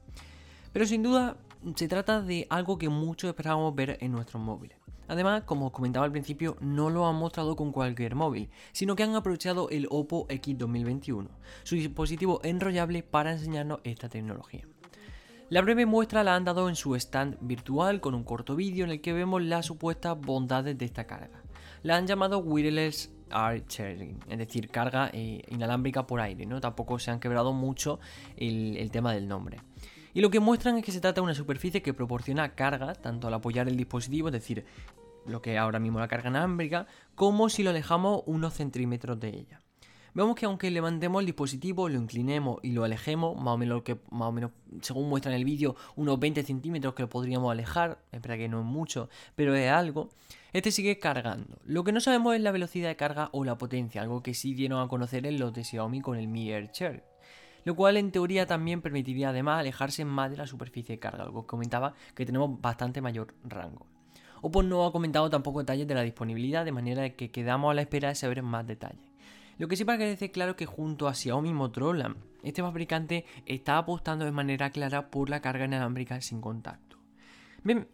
Pero 0.74 0.88
sin 0.88 1.04
duda 1.04 1.38
se 1.76 1.88
trata 1.88 2.24
de 2.24 2.48
algo 2.50 2.80
que 2.80 2.90
muchos 2.90 3.28
esperábamos 3.28 3.76
ver 3.76 4.00
en 4.02 4.14
nuestros 4.14 4.42
móviles. 4.42 4.80
Además, 5.08 5.44
como 5.44 5.68
os 5.68 5.74
comentaba 5.74 6.08
al 6.08 6.12
principio, 6.12 6.58
no 6.60 6.90
lo 6.90 7.06
han 7.06 7.18
mostrado 7.18 7.56
con 7.56 7.72
cualquier 7.72 8.16
móvil, 8.16 8.50
sino 8.72 8.96
que 8.96 9.04
han 9.04 9.14
aprovechado 9.14 9.70
el 9.70 9.86
Oppo 9.92 10.26
X 10.28 10.58
2021, 10.58 11.30
su 11.62 11.76
dispositivo 11.76 12.40
enrollable 12.44 13.04
para 13.04 13.34
enseñarnos 13.34 13.80
esta 13.84 14.10
tecnología. 14.10 14.68
La 15.50 15.62
breve 15.62 15.86
muestra 15.86 16.24
la 16.24 16.34
han 16.34 16.46
dado 16.46 16.68
en 16.68 16.76
su 16.76 16.96
stand 16.96 17.38
virtual 17.42 18.02
con 18.02 18.16
un 18.16 18.24
corto 18.24 18.56
vídeo 18.56 18.86
en 18.86 18.90
el 18.90 19.02
que 19.02 19.14
vemos 19.14 19.44
las 19.44 19.68
supuestas 19.68 20.20
bondades 20.20 20.76
de 20.76 20.86
esta 20.86 21.06
carga 21.06 21.44
la 21.88 21.96
han 21.96 22.06
llamado 22.06 22.40
wireless 22.40 23.10
air 23.32 23.66
sharing, 23.66 24.20
es 24.30 24.38
decir, 24.38 24.70
carga 24.70 25.10
eh, 25.14 25.42
inalámbrica 25.48 26.06
por 26.06 26.20
aire, 26.20 26.46
¿no? 26.46 26.60
Tampoco 26.60 27.00
se 27.00 27.12
han 27.12 27.22
quebrado 27.22 27.54
mucho 27.54 28.02
el, 28.36 28.90
tema 28.92 29.14
del 29.14 29.30
nombre. 29.30 29.62
Y 30.14 30.20
lo 30.20 30.30
que 30.30 30.42
muestran 30.42 30.78
es 30.78 30.84
que 30.84 30.92
se 30.92 31.00
trata 31.00 31.22
de 31.22 31.26
una 31.26 31.34
superficie 31.34 31.82
que 31.82 31.94
proporciona 31.94 32.56
carga, 32.56 32.94
tanto 32.94 33.28
al 33.28 33.34
apoyar 33.36 33.70
el 33.70 33.78
dispositivo, 33.78 34.28
es 34.28 34.34
decir, 34.34 34.66
lo 35.26 35.42
que 35.42 35.58
ahora 35.58 35.80
mismo 35.80 36.00
la 36.00 36.10
carga 36.10 36.30
inalámbrica, 36.30 36.88
como 37.16 37.48
si 37.48 37.64
lo 37.64 37.70
alejamos 37.70 38.24
unos 38.26 38.54
centímetros 38.54 39.18
de 39.22 39.30
ella. 39.30 39.62
Vemos 40.18 40.36
que 40.36 40.48
aunque 40.48 40.72
levantemos 40.72 41.20
el 41.22 41.28
dispositivo, 41.28 41.88
lo 41.90 42.00
inclinemos 42.00 42.60
y 42.64 42.72
lo 42.72 42.84
alejemos, 42.84 43.36
más 43.36 43.54
o 43.54 43.58
menos, 43.58 43.84
que, 43.84 44.00
más 44.10 44.30
o 44.30 44.32
menos 44.32 44.52
según 44.82 45.08
muestra 45.10 45.32
en 45.32 45.38
el 45.38 45.46
vídeo, 45.46 45.76
unos 45.96 46.20
20 46.20 46.44
centímetros 46.44 46.96
que 46.96 47.04
lo 47.04 47.10
podríamos 47.10 47.52
alejar, 47.52 48.00
es 48.12 48.22
verdad 48.22 48.38
que 48.38 48.50
no 48.50 48.60
es 48.60 48.66
mucho, 48.66 49.10
pero 49.36 49.56
es 49.56 49.70
algo, 49.70 50.10
este 50.54 50.72
sigue 50.72 50.98
cargando. 50.98 51.60
Lo 51.66 51.84
que 51.84 51.92
no 51.92 52.00
sabemos 52.00 52.36
es 52.36 52.42
la 52.42 52.52
velocidad 52.52 52.90
de 52.90 52.96
carga 52.96 53.30
o 53.32 53.44
la 53.44 53.60
potencia, 53.60 54.02
algo 54.02 54.24
que 54.24 54.34
sí 54.34 54.56
dieron 54.56 54.82
a 54.82 54.88
conocer 54.88 55.28
en 55.28 55.40
los 55.40 55.54
de 55.54 55.64
Xiaomi 55.64 56.02
con 56.02 56.18
el 56.18 56.28
Mi 56.28 56.50
Air 56.52 56.72
Share 56.74 57.04
lo 57.64 57.76
cual 57.76 57.98
en 57.98 58.12
teoría 58.12 58.46
también 58.46 58.82
permitiría 58.82 59.28
además 59.28 59.60
alejarse 59.60 60.06
más 60.06 60.32
de 60.32 60.38
la 60.38 60.48
superficie 60.48 60.96
de 60.96 61.00
carga, 61.00 61.26
algo 61.26 61.42
que 61.42 61.48
comentaba 61.48 61.94
que 62.16 62.26
tenemos 62.26 62.62
bastante 62.62 63.02
mayor 63.02 63.36
rango. 63.44 63.86
Oppo 64.42 64.64
no 64.64 64.86
ha 64.86 64.92
comentado 64.94 65.30
tampoco 65.30 65.60
detalles 65.60 65.86
de 65.86 65.94
la 65.94 66.02
disponibilidad, 66.02 66.64
de 66.64 66.72
manera 66.72 67.10
que 67.10 67.30
quedamos 67.30 67.72
a 67.72 67.74
la 67.74 67.82
espera 67.82 68.08
de 68.08 68.16
saber 68.16 68.42
más 68.42 68.66
detalles. 68.66 69.07
Lo 69.58 69.68
que 69.68 69.76
sí 69.76 69.86
parece 69.86 70.30
claro 70.30 70.56
que 70.56 70.66
junto 70.66 71.08
a 71.08 71.16
Xiaomi 71.16 71.54
Motorola, 71.54 72.16
este 72.44 72.62
fabricante 72.62 73.26
está 73.46 73.80
apostando 73.80 74.24
de 74.24 74.32
manera 74.32 74.70
clara 74.70 75.10
por 75.10 75.30
la 75.30 75.42
carga 75.42 75.66
inalámbrica 75.66 76.22
sin 76.22 76.42
contacto. 76.42 76.98
Bien, 77.64 77.88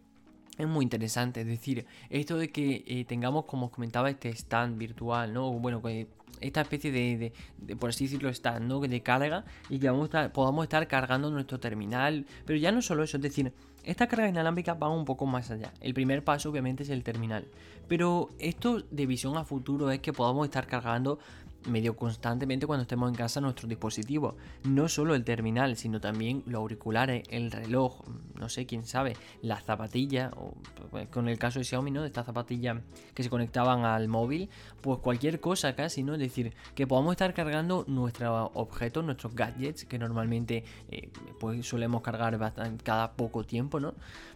es 0.58 0.68
muy 0.68 0.84
interesante, 0.84 1.40
es 1.40 1.46
decir, 1.46 1.86
esto 2.10 2.36
de 2.36 2.50
que 2.50 2.84
eh, 2.86 3.04
tengamos, 3.06 3.46
como 3.46 3.66
os 3.66 3.72
comentaba, 3.72 4.10
este 4.10 4.28
stand 4.28 4.78
virtual, 4.78 5.32
¿no? 5.32 5.50
Bueno, 5.52 5.80
que 5.80 6.06
esta 6.40 6.60
especie 6.60 6.92
de, 6.92 7.32
por 7.78 7.90
así 7.90 8.04
decirlo, 8.04 8.28
stand, 8.28 8.66
¿no? 8.68 8.80
De 8.80 9.02
carga 9.02 9.44
y 9.70 9.78
que 9.78 9.90
podamos 10.32 10.64
estar 10.64 10.86
cargando 10.86 11.30
nuestro 11.30 11.58
terminal. 11.58 12.26
Pero 12.44 12.58
ya 12.58 12.72
no 12.72 12.82
solo 12.82 13.02
eso, 13.02 13.16
es 13.16 13.22
decir, 13.22 13.52
esta 13.84 14.06
carga 14.06 14.28
inalámbrica 14.28 14.74
va 14.74 14.88
un 14.88 15.04
poco 15.04 15.26
más 15.26 15.50
allá. 15.50 15.72
El 15.80 15.94
primer 15.94 16.24
paso 16.24 16.50
obviamente 16.50 16.84
es 16.84 16.90
el 16.90 17.02
terminal. 17.02 17.46
Pero 17.88 18.30
esto 18.38 18.80
de 18.90 19.06
visión 19.06 19.36
a 19.36 19.44
futuro 19.44 19.90
es 19.90 20.00
que 20.00 20.12
podamos 20.12 20.46
estar 20.46 20.66
cargando 20.66 21.18
medio 21.66 21.96
constantemente 21.96 22.66
cuando 22.66 22.82
estemos 22.82 23.08
en 23.08 23.14
casa 23.14 23.40
nuestros 23.40 23.68
dispositivos. 23.68 24.34
No 24.64 24.88
solo 24.88 25.14
el 25.14 25.24
terminal, 25.24 25.76
sino 25.76 26.00
también 26.00 26.42
los 26.46 26.60
auriculares, 26.60 27.24
el 27.30 27.50
reloj, 27.50 28.02
no 28.38 28.48
sé, 28.48 28.66
quién 28.66 28.84
sabe, 28.86 29.16
la 29.42 29.60
zapatilla, 29.60 30.30
o 30.36 30.54
pues, 30.90 31.08
con 31.08 31.28
el 31.28 31.38
caso 31.38 31.58
de 31.58 31.64
Xiaomi, 31.64 31.90
¿no? 31.90 32.02
De 32.02 32.08
estas 32.08 32.26
zapatillas 32.26 32.78
que 33.14 33.22
se 33.22 33.30
conectaban 33.30 33.84
al 33.84 34.08
móvil, 34.08 34.48
pues 34.80 34.98
cualquier 34.98 35.40
cosa 35.40 35.74
casi, 35.74 36.02
¿no? 36.02 36.14
Es 36.14 36.20
decir, 36.20 36.52
que 36.74 36.86
podamos 36.86 37.12
estar 37.12 37.32
cargando 37.34 37.84
nuestros 37.86 38.50
objetos, 38.54 39.04
nuestros 39.04 39.34
gadgets, 39.34 39.84
que 39.84 39.98
normalmente 39.98 40.64
eh, 40.90 41.10
pues 41.40 41.66
solemos 41.66 42.02
cargar 42.02 42.38
cada 42.82 43.12
poco 43.12 43.44
tiempo, 43.44 43.80
¿no? 43.80 43.94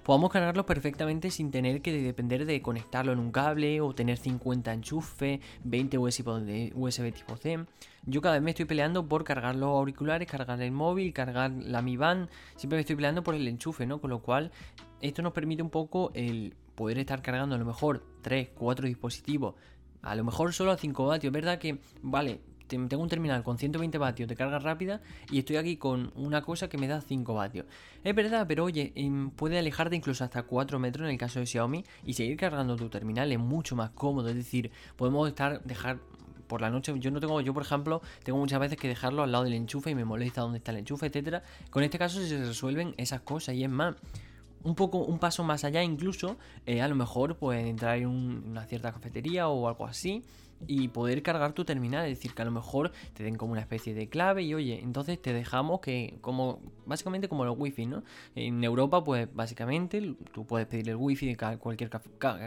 Podamos 0.09 0.31
cargarlos 0.31 0.65
perfectamente 0.65 1.31
sin 1.31 1.51
tener 1.51 1.83
que 1.83 1.93
depender 1.93 2.47
de 2.47 2.63
conectarlo 2.63 3.13
en 3.13 3.19
un 3.19 3.31
cable 3.31 3.83
o 3.83 3.95
tener 3.95 4.17
50 4.17 4.73
enchufes, 4.73 5.39
20 5.65 5.99
USB, 5.99 6.73
USB 6.75 7.13
tipo 7.13 7.37
C. 7.37 7.67
Yo 8.07 8.23
cada 8.23 8.37
vez 8.37 8.43
me 8.43 8.53
estoy 8.53 8.65
peleando 8.65 9.07
por 9.07 9.23
cargar 9.25 9.55
los 9.55 9.69
auriculares, 9.69 10.27
cargar 10.27 10.63
el 10.63 10.73
móvil, 10.73 11.13
cargar 11.13 11.51
la 11.51 11.83
Mi 11.83 11.99
Band. 11.99 12.31
Siempre 12.57 12.79
me 12.79 12.81
estoy 12.81 12.97
peleando 12.97 13.23
por 13.23 13.35
el 13.35 13.47
enchufe, 13.47 13.85
¿no? 13.85 14.01
Con 14.01 14.09
lo 14.09 14.23
cual, 14.23 14.51
esto 15.03 15.21
nos 15.21 15.35
permite 15.35 15.63
un 15.63 15.69
poco 15.69 16.11
el 16.15 16.55
poder 16.75 16.99
estar 17.01 17.21
cargando 17.21 17.57
a 17.57 17.59
lo 17.59 17.67
mejor 17.67 18.03
3, 18.23 18.49
4 18.55 18.87
dispositivos. 18.87 19.57
A 20.01 20.15
lo 20.15 20.25
mejor 20.25 20.55
solo 20.55 20.71
a 20.71 20.79
5 20.79 21.07
vatios. 21.07 21.35
¿Verdad 21.35 21.59
que, 21.59 21.81
vale, 22.01 22.41
tengo 22.69 23.03
un 23.03 23.09
terminal 23.09 23.43
con 23.43 23.59
120 23.59 23.99
vatios 23.99 24.29
de 24.29 24.37
carga 24.37 24.59
rápida 24.59 25.01
y 25.31 25.39
estoy 25.39 25.57
aquí 25.57 25.77
con 25.77 26.13
una 26.15 26.43
cosa 26.43 26.69
que 26.69 26.79
me 26.79 26.87
da 26.87 27.01
5 27.01 27.35
vatios. 27.35 27.67
Es 28.05 28.15
verdad, 28.15 28.47
pero 28.47 28.65
oye, 28.65 28.93
em, 28.95 29.31
puede 29.31 29.59
alejarte 29.59 29.97
incluso 29.97 30.25
hasta 30.25 30.43
4 30.43 30.79
metros 30.79 31.05
en 31.07 31.13
el 31.13 31.19
caso 31.19 31.41
de 31.41 31.47
Xiaomi 31.47 31.85
y 32.05 32.15
seguir 32.15 32.37
cargando 32.37 32.77
tu 32.77 32.89
terminal 32.89 33.33
es 33.33 33.39
mucho 33.39 33.75
más 33.75 33.91
cómodo. 33.91 34.29
Es 34.29 34.37
decir, 34.37 34.71
podemos 34.97 35.29
estar, 35.29 35.63
dejar 35.65 35.99
por 36.47 36.61
la 36.61 36.71
noche, 36.71 36.93
yo 36.99 37.11
no 37.11 37.21
tengo, 37.21 37.41
yo 37.41 37.53
por 37.55 37.63
ejemplo, 37.63 38.01
tengo 38.25 38.39
muchas 38.39 38.59
veces 38.59 38.79
que 38.79 38.89
dejarlo 38.89 39.23
al 39.23 39.33
lado 39.33 39.45
del 39.45 39.55
enchufe 39.55 39.91
y 39.91 39.95
me 39.95 40.05
molesta 40.05 40.41
dónde 40.41 40.59
está 40.59 40.73
el 40.73 40.79
enchufe, 40.79 41.07
etcétera. 41.07 41.43
Con 41.71 41.83
este 41.83 41.99
caso 41.99 42.21
se 42.21 42.39
resuelven 42.39 42.95
esas 42.97 43.21
cosas 43.21 43.55
y 43.55 43.65
es 43.65 43.71
más. 43.71 43.95
Un 44.65 44.75
poco, 44.75 44.99
un 44.99 45.21
paso 45.21 45.45
más 45.45 45.63
allá 45.63 45.85
incluso, 45.85 46.37
eh, 46.67 46.83
a 46.83 46.89
lo 46.89 46.97
mejor 46.97 47.37
pues 47.37 47.65
entrar 47.65 47.97
en 47.99 48.09
una 48.09 48.65
cierta 48.65 48.91
cafetería 48.91 49.49
o 49.49 49.69
algo 49.69 49.87
así 49.87 50.25
y 50.67 50.89
poder 50.89 51.23
cargar 51.23 51.53
tu 51.53 51.65
terminal, 51.65 52.07
es 52.07 52.19
decir, 52.19 52.35
que 52.35 52.43
a 52.43 52.45
lo 52.45 52.51
mejor 52.51 52.93
te 53.15 53.23
den 53.23 53.37
como 53.37 53.53
una 53.53 53.61
especie 53.61 53.95
de 53.95 54.09
clave 54.09 54.43
y 54.43 54.55
oye, 54.55 54.81
entonces 54.83 55.21
te 55.21 55.33
dejamos 55.33 55.81
que 55.81 56.19
como 56.21 56.61
básicamente 56.87 57.29
como 57.29 57.45
los 57.45 57.57
wifi, 57.59 57.87
¿no? 57.87 58.03
En 58.35 58.63
Europa 58.65 59.05
pues 59.05 59.29
básicamente 59.33 60.15
tú 60.33 60.47
puedes 60.47 60.67
pedir 60.67 60.89
el 60.89 60.97
wifi 60.97 61.35
de 61.35 61.59
cualquier 61.59 61.91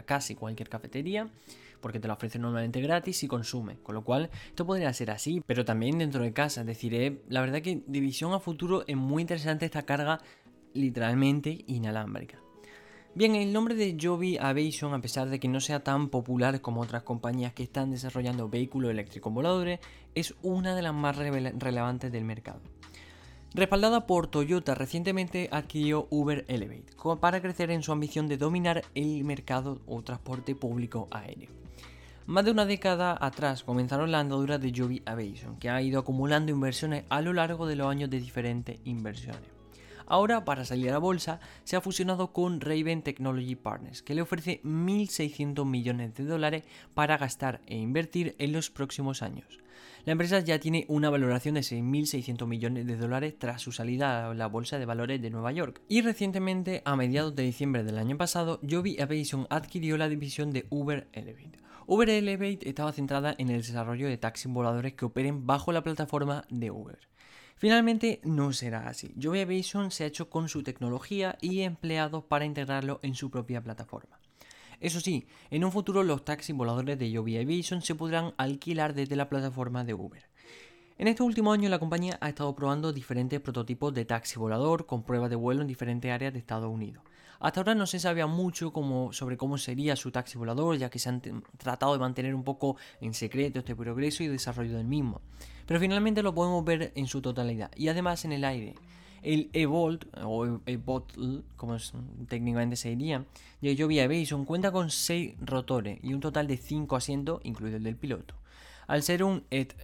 casi 0.04 0.34
cualquier 0.34 0.68
cafetería 0.68 1.30
porque 1.82 2.00
te 2.00 2.08
lo 2.08 2.14
ofrecen 2.14 2.40
normalmente 2.40 2.80
gratis 2.80 3.22
y 3.24 3.28
consume. 3.28 3.76
Con 3.82 3.94
lo 3.94 4.04
cual, 4.04 4.30
esto 4.46 4.64
podría 4.64 4.92
ser 4.94 5.10
así, 5.10 5.42
pero 5.44 5.64
también 5.64 5.98
dentro 5.98 6.22
de 6.22 6.32
casa. 6.32 6.62
Es 6.62 6.66
decir, 6.66 6.94
eh, 6.94 7.20
la 7.28 7.40
verdad 7.40 7.60
que 7.60 7.82
de 7.86 8.00
visión 8.00 8.32
a 8.32 8.38
futuro 8.38 8.84
es 8.86 8.96
muy 8.96 9.20
interesante 9.20 9.66
esta 9.66 9.82
carga 9.82 10.20
literalmente 10.72 11.64
inalámbrica. 11.66 12.41
Bien, 13.14 13.34
el 13.34 13.52
nombre 13.52 13.74
de 13.74 13.98
Joby 14.00 14.38
Aviation, 14.38 14.94
a 14.94 15.02
pesar 15.02 15.28
de 15.28 15.38
que 15.38 15.46
no 15.46 15.60
sea 15.60 15.84
tan 15.84 16.08
popular 16.08 16.62
como 16.62 16.80
otras 16.80 17.02
compañías 17.02 17.52
que 17.52 17.62
están 17.62 17.90
desarrollando 17.90 18.48
vehículos 18.48 18.90
eléctricos 18.90 19.30
voladores, 19.30 19.80
es 20.14 20.34
una 20.40 20.74
de 20.74 20.80
las 20.80 20.94
más 20.94 21.18
relevantes 21.18 22.10
del 22.10 22.24
mercado. 22.24 22.62
Respaldada 23.52 24.06
por 24.06 24.28
Toyota, 24.28 24.74
recientemente 24.74 25.50
adquirió 25.52 26.06
Uber 26.08 26.46
Elevate 26.48 26.86
para 27.20 27.42
crecer 27.42 27.70
en 27.70 27.82
su 27.82 27.92
ambición 27.92 28.28
de 28.28 28.38
dominar 28.38 28.82
el 28.94 29.24
mercado 29.24 29.82
o 29.86 30.00
transporte 30.00 30.54
público 30.54 31.08
aéreo. 31.10 31.50
Más 32.24 32.46
de 32.46 32.52
una 32.52 32.64
década 32.64 33.18
atrás 33.20 33.62
comenzaron 33.62 34.10
la 34.10 34.20
andadura 34.20 34.56
de 34.56 34.72
Joby 34.74 35.02
Aviation, 35.04 35.58
que 35.58 35.68
ha 35.68 35.82
ido 35.82 36.00
acumulando 36.00 36.50
inversiones 36.50 37.04
a 37.10 37.20
lo 37.20 37.34
largo 37.34 37.66
de 37.66 37.76
los 37.76 37.88
años 37.88 38.08
de 38.08 38.20
diferentes 38.20 38.78
inversiones. 38.84 39.61
Ahora, 40.06 40.44
para 40.44 40.64
salir 40.64 40.88
a 40.88 40.92
la 40.92 40.98
bolsa, 40.98 41.40
se 41.64 41.76
ha 41.76 41.80
fusionado 41.80 42.32
con 42.32 42.60
Raven 42.60 43.02
Technology 43.02 43.54
Partners, 43.54 44.02
que 44.02 44.14
le 44.14 44.22
ofrece 44.22 44.60
1.600 44.62 45.64
millones 45.64 46.14
de 46.14 46.24
dólares 46.24 46.64
para 46.94 47.18
gastar 47.18 47.60
e 47.66 47.76
invertir 47.76 48.34
en 48.38 48.52
los 48.52 48.70
próximos 48.70 49.22
años. 49.22 49.62
La 50.04 50.12
empresa 50.12 50.40
ya 50.40 50.58
tiene 50.58 50.84
una 50.88 51.10
valoración 51.10 51.54
de 51.54 51.60
6.600 51.60 52.46
millones 52.46 52.86
de 52.88 52.96
dólares 52.96 53.38
tras 53.38 53.62
su 53.62 53.70
salida 53.70 54.28
a 54.28 54.34
la 54.34 54.48
bolsa 54.48 54.80
de 54.80 54.84
valores 54.84 55.22
de 55.22 55.30
Nueva 55.30 55.52
York. 55.52 55.80
Y 55.88 56.02
recientemente, 56.02 56.82
a 56.84 56.96
mediados 56.96 57.36
de 57.36 57.44
diciembre 57.44 57.84
del 57.84 57.98
año 57.98 58.16
pasado, 58.16 58.60
Joby 58.68 59.00
Aviation 59.00 59.46
adquirió 59.48 59.96
la 59.96 60.08
división 60.08 60.50
de 60.50 60.66
Uber 60.70 61.06
Elevate. 61.12 61.60
Uber 61.86 62.10
Elevate 62.10 62.68
estaba 62.68 62.92
centrada 62.92 63.34
en 63.38 63.50
el 63.50 63.62
desarrollo 63.62 64.08
de 64.08 64.18
taxis 64.18 64.52
voladores 64.52 64.94
que 64.94 65.04
operen 65.04 65.46
bajo 65.46 65.70
la 65.70 65.84
plataforma 65.84 66.44
de 66.48 66.72
Uber. 66.72 66.98
Finalmente 67.62 68.20
no 68.24 68.52
será 68.52 68.88
así. 68.88 69.14
Joby 69.22 69.38
Aviation 69.38 69.92
se 69.92 70.02
ha 70.02 70.08
hecho 70.08 70.28
con 70.28 70.48
su 70.48 70.64
tecnología 70.64 71.38
y 71.40 71.60
empleados 71.60 72.24
para 72.24 72.44
integrarlo 72.44 72.98
en 73.04 73.14
su 73.14 73.30
propia 73.30 73.62
plataforma. 73.62 74.18
Eso 74.80 74.98
sí, 74.98 75.28
en 75.48 75.64
un 75.64 75.70
futuro 75.70 76.02
los 76.02 76.24
taxis 76.24 76.56
voladores 76.56 76.98
de 76.98 77.14
Joby 77.14 77.38
Aviation 77.38 77.80
se 77.80 77.94
podrán 77.94 78.34
alquilar 78.36 78.94
desde 78.94 79.14
la 79.14 79.28
plataforma 79.28 79.84
de 79.84 79.94
Uber. 79.94 80.24
En 80.98 81.06
este 81.06 81.22
último 81.22 81.52
año 81.52 81.68
la 81.68 81.78
compañía 81.78 82.18
ha 82.20 82.30
estado 82.30 82.52
probando 82.56 82.92
diferentes 82.92 83.38
prototipos 83.38 83.94
de 83.94 84.06
taxi 84.06 84.40
volador 84.40 84.84
con 84.84 85.04
pruebas 85.04 85.30
de 85.30 85.36
vuelo 85.36 85.62
en 85.62 85.68
diferentes 85.68 86.10
áreas 86.10 86.32
de 86.32 86.40
Estados 86.40 86.68
Unidos. 86.68 87.04
Hasta 87.42 87.58
ahora 87.58 87.74
no 87.74 87.86
se 87.86 87.98
sabía 87.98 88.28
mucho 88.28 88.72
sobre 89.10 89.36
cómo 89.36 89.58
sería 89.58 89.96
su 89.96 90.12
taxi 90.12 90.38
volador, 90.38 90.78
ya 90.78 90.88
que 90.90 91.00
se 91.00 91.08
han 91.08 91.20
tratado 91.56 91.92
de 91.92 91.98
mantener 91.98 92.36
un 92.36 92.44
poco 92.44 92.76
en 93.00 93.14
secreto 93.14 93.58
este 93.58 93.74
progreso 93.74 94.22
y 94.22 94.28
desarrollo 94.28 94.76
del 94.76 94.86
mismo. 94.86 95.20
Pero 95.66 95.80
finalmente 95.80 96.22
lo 96.22 96.32
podemos 96.32 96.64
ver 96.64 96.92
en 96.94 97.08
su 97.08 97.20
totalidad 97.20 97.72
y 97.74 97.88
además 97.88 98.24
en 98.24 98.30
el 98.30 98.44
aire. 98.44 98.74
El 99.22 99.50
Evolt, 99.54 100.04
o 100.22 100.60
Evolt, 100.66 101.16
como 101.56 101.78
técnicamente 102.28 102.76
se 102.76 102.90
diría, 102.90 103.24
de 103.60 103.76
Joby 103.76 103.98
Aviation 103.98 104.44
cuenta 104.44 104.70
con 104.70 104.90
6 104.90 105.34
rotores 105.40 105.98
y 106.00 106.14
un 106.14 106.20
total 106.20 106.46
de 106.46 106.56
5 106.56 106.94
asientos, 106.94 107.40
incluido 107.42 107.76
el 107.76 107.82
del 107.82 107.96
piloto. 107.96 108.36
Al 108.86 109.02
ser 109.02 109.24
un 109.24 109.42
ET, 109.50 109.74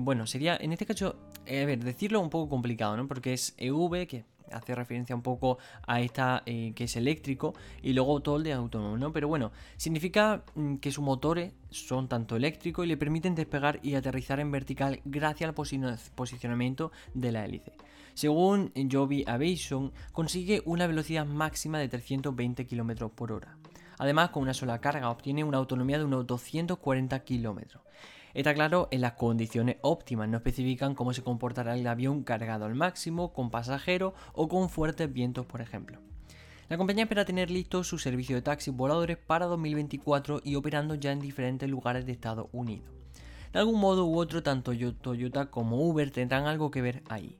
bueno, 0.00 0.28
sería 0.28 0.56
en 0.56 0.72
este 0.72 0.86
caso, 0.86 1.16
a 1.46 1.50
ver, 1.50 1.82
decirlo 1.82 2.20
un 2.20 2.30
poco 2.30 2.48
complicado, 2.48 2.96
¿no? 2.96 3.08
Porque 3.08 3.32
es 3.32 3.54
EV, 3.56 4.06
que 4.06 4.24
hace 4.52 4.74
referencia 4.74 5.14
un 5.14 5.22
poco 5.22 5.58
a 5.86 6.00
esta 6.00 6.42
eh, 6.46 6.72
que 6.74 6.84
es 6.84 6.96
eléctrico 6.96 7.54
y 7.82 7.92
luego 7.92 8.20
todo 8.20 8.36
el 8.36 8.44
de 8.44 8.52
autónomo, 8.52 8.96
¿no? 8.96 9.12
Pero 9.12 9.28
bueno, 9.28 9.52
significa 9.76 10.44
mm, 10.54 10.76
que 10.76 10.90
sus 10.90 11.04
motores 11.04 11.52
son 11.70 12.08
tanto 12.08 12.36
eléctricos 12.36 12.84
y 12.84 12.88
le 12.88 12.96
permiten 12.96 13.34
despegar 13.34 13.80
y 13.82 13.94
aterrizar 13.94 14.40
en 14.40 14.50
vertical 14.50 15.00
gracias 15.04 15.48
al 15.48 15.54
posicionamiento 15.54 16.92
de 17.14 17.32
la 17.32 17.44
hélice. 17.44 17.72
Según 18.14 18.72
Joby 18.90 19.24
Aviation, 19.28 19.92
consigue 20.12 20.62
una 20.64 20.88
velocidad 20.88 21.24
máxima 21.24 21.78
de 21.78 21.88
320 21.88 22.66
km 22.66 23.10
por 23.10 23.30
hora. 23.30 23.56
Además, 23.98 24.30
con 24.30 24.42
una 24.42 24.54
sola 24.54 24.80
carga 24.80 25.10
obtiene 25.10 25.44
una 25.44 25.58
autonomía 25.58 25.98
de 25.98 26.04
unos 26.04 26.26
240 26.26 27.20
km. 27.20 27.80
Está 28.38 28.54
claro 28.54 28.86
en 28.92 29.00
las 29.00 29.14
condiciones 29.14 29.78
óptimas, 29.80 30.28
no 30.28 30.36
especifican 30.36 30.94
cómo 30.94 31.12
se 31.12 31.24
comportará 31.24 31.76
el 31.76 31.84
avión 31.88 32.22
cargado 32.22 32.66
al 32.66 32.76
máximo, 32.76 33.32
con 33.32 33.50
pasajeros 33.50 34.12
o 34.32 34.46
con 34.46 34.68
fuertes 34.68 35.12
vientos, 35.12 35.44
por 35.44 35.60
ejemplo. 35.60 35.98
La 36.68 36.76
compañía 36.78 37.02
espera 37.02 37.24
tener 37.24 37.50
listo 37.50 37.82
su 37.82 37.98
servicio 37.98 38.36
de 38.36 38.42
taxis 38.42 38.72
voladores 38.72 39.16
para 39.16 39.46
2024 39.46 40.42
y 40.44 40.54
operando 40.54 40.94
ya 40.94 41.10
en 41.10 41.18
diferentes 41.18 41.68
lugares 41.68 42.06
de 42.06 42.12
Estados 42.12 42.46
Unidos. 42.52 42.86
De 43.52 43.58
algún 43.58 43.80
modo 43.80 44.06
u 44.06 44.16
otro, 44.16 44.40
tanto 44.40 44.70
Toyota 44.92 45.46
como 45.46 45.82
Uber 45.88 46.08
tendrán 46.12 46.46
algo 46.46 46.70
que 46.70 46.80
ver 46.80 47.02
ahí. 47.08 47.36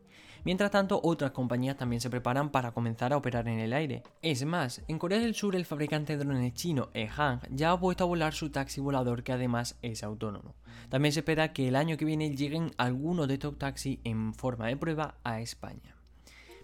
Mientras 0.49 0.71
tanto, 0.71 0.99
otras 1.05 1.33
compañías 1.33 1.77
también 1.77 2.01
se 2.01 2.09
preparan 2.09 2.49
para 2.49 2.73
comenzar 2.73 3.13
a 3.13 3.19
operar 3.19 3.49
en 3.49 3.59
el 3.59 3.75
aire. 3.75 4.03
Es 4.23 4.47
más, 4.47 4.83
en 4.89 4.99
Corea 4.99 5.19
del 5.19 5.35
Sur 5.35 5.55
el 5.55 5.67
fabricante 5.67 6.17
de 6.17 6.25
drones 6.25 6.55
chino 6.55 6.89
EHang 6.95 7.41
ya 7.51 7.73
ha 7.73 7.79
puesto 7.79 8.05
a 8.05 8.07
volar 8.07 8.33
su 8.33 8.49
taxi 8.49 8.81
volador 8.81 9.23
que 9.23 9.33
además 9.33 9.77
es 9.83 10.03
autónomo. 10.03 10.55
También 10.89 11.13
se 11.13 11.21
espera 11.21 11.53
que 11.53 11.69
el 11.69 11.77
año 11.77 11.99
que 11.99 12.07
viene 12.07 12.35
lleguen 12.35 12.71
algunos 12.79 13.29
de 13.29 13.35
estos 13.35 13.59
taxis 13.59 13.99
en 14.05 14.33
forma 14.33 14.69
de 14.69 14.79
prueba 14.79 15.17
a 15.23 15.43
España. 15.43 15.97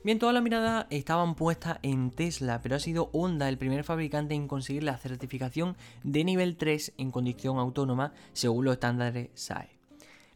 Bien, 0.03 0.19
toda 0.19 0.33
la 0.33 0.41
mirada 0.41 0.87
estaban 0.89 1.35
puesta 1.35 1.79
en 1.83 2.11
Tesla, 2.11 2.63
pero 2.63 2.77
ha 2.77 2.81
sido 2.81 3.11
Honda 3.13 3.51
el 3.51 3.59
primer 3.59 3.85
fabricante 3.85 4.35
en 4.35 4.49
conseguir 4.49 4.85
la 4.85 4.97
certificación 4.97 5.77
de 6.03 6.25
nivel 6.25 6.57
3 6.57 6.95
en 6.97 7.11
conducción 7.11 7.59
autónoma 7.59 8.15
según 8.33 8.65
los 8.65 8.73
estándares 8.73 9.29
SAE. 9.35 9.74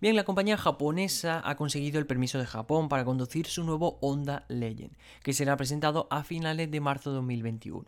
Bien, 0.00 0.14
la 0.14 0.22
compañía 0.22 0.56
japonesa 0.56 1.42
ha 1.44 1.56
conseguido 1.56 1.98
el 1.98 2.06
permiso 2.06 2.38
de 2.38 2.46
Japón 2.46 2.88
para 2.88 3.04
conducir 3.04 3.46
su 3.46 3.64
nuevo 3.64 3.98
Honda 4.00 4.44
Legend, 4.46 4.92
que 5.24 5.32
será 5.32 5.56
presentado 5.56 6.06
a 6.08 6.22
finales 6.22 6.70
de 6.70 6.80
marzo 6.80 7.10
de 7.10 7.16
2021. 7.16 7.84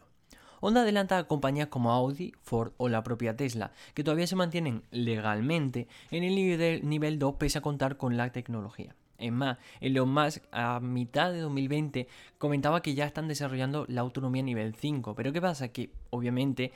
Honda 0.60 0.80
adelanta 0.80 1.18
a 1.18 1.28
compañías 1.28 1.68
como 1.68 1.92
Audi, 1.92 2.32
Ford 2.42 2.72
o 2.78 2.88
la 2.88 3.04
propia 3.04 3.36
Tesla, 3.36 3.70
que 3.94 4.02
todavía 4.02 4.26
se 4.26 4.34
mantienen 4.34 4.82
legalmente 4.90 5.86
en 6.10 6.24
el 6.24 6.34
nivel, 6.34 6.88
nivel 6.88 7.20
2 7.20 7.36
pese 7.36 7.58
a 7.58 7.62
contar 7.62 7.96
con 7.96 8.16
la 8.16 8.32
tecnología. 8.32 8.96
Es 9.16 9.30
más, 9.30 9.58
Elon 9.80 10.12
Musk 10.12 10.42
a 10.50 10.80
mitad 10.80 11.30
de 11.30 11.40
2020 11.40 12.08
comentaba 12.38 12.82
que 12.82 12.94
ya 12.94 13.04
están 13.04 13.28
desarrollando 13.28 13.84
la 13.86 14.00
autonomía 14.00 14.42
nivel 14.42 14.74
5. 14.74 15.14
Pero 15.14 15.32
¿qué 15.32 15.40
pasa? 15.40 15.68
Que 15.68 15.90
obviamente 16.08 16.72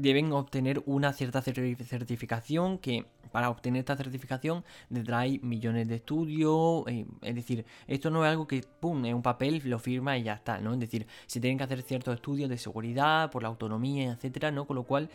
deben 0.00 0.32
obtener 0.32 0.82
una 0.86 1.12
cierta 1.12 1.42
certificación 1.42 2.78
que 2.78 3.06
para 3.30 3.48
obtener 3.48 3.80
esta 3.80 3.96
certificación 3.96 4.64
trae 5.04 5.38
millones 5.42 5.88
de 5.88 5.96
estudios, 5.96 6.84
eh, 6.88 7.06
es 7.22 7.34
decir, 7.34 7.64
esto 7.86 8.10
no 8.10 8.24
es 8.24 8.30
algo 8.30 8.46
que, 8.46 8.64
pum, 8.80 9.04
es 9.04 9.14
un 9.14 9.22
papel, 9.22 9.62
lo 9.64 9.78
firma 9.78 10.18
y 10.18 10.24
ya 10.24 10.34
está, 10.34 10.58
¿no? 10.58 10.72
Es 10.74 10.80
decir, 10.80 11.06
se 11.26 11.40
tienen 11.40 11.58
que 11.58 11.64
hacer 11.64 11.82
ciertos 11.82 12.14
estudios 12.14 12.50
de 12.50 12.58
seguridad, 12.58 13.30
por 13.30 13.42
la 13.42 13.48
autonomía, 13.48 14.12
etcétera, 14.12 14.50
¿no? 14.50 14.66
Con 14.66 14.76
lo 14.76 14.82
cual 14.84 15.08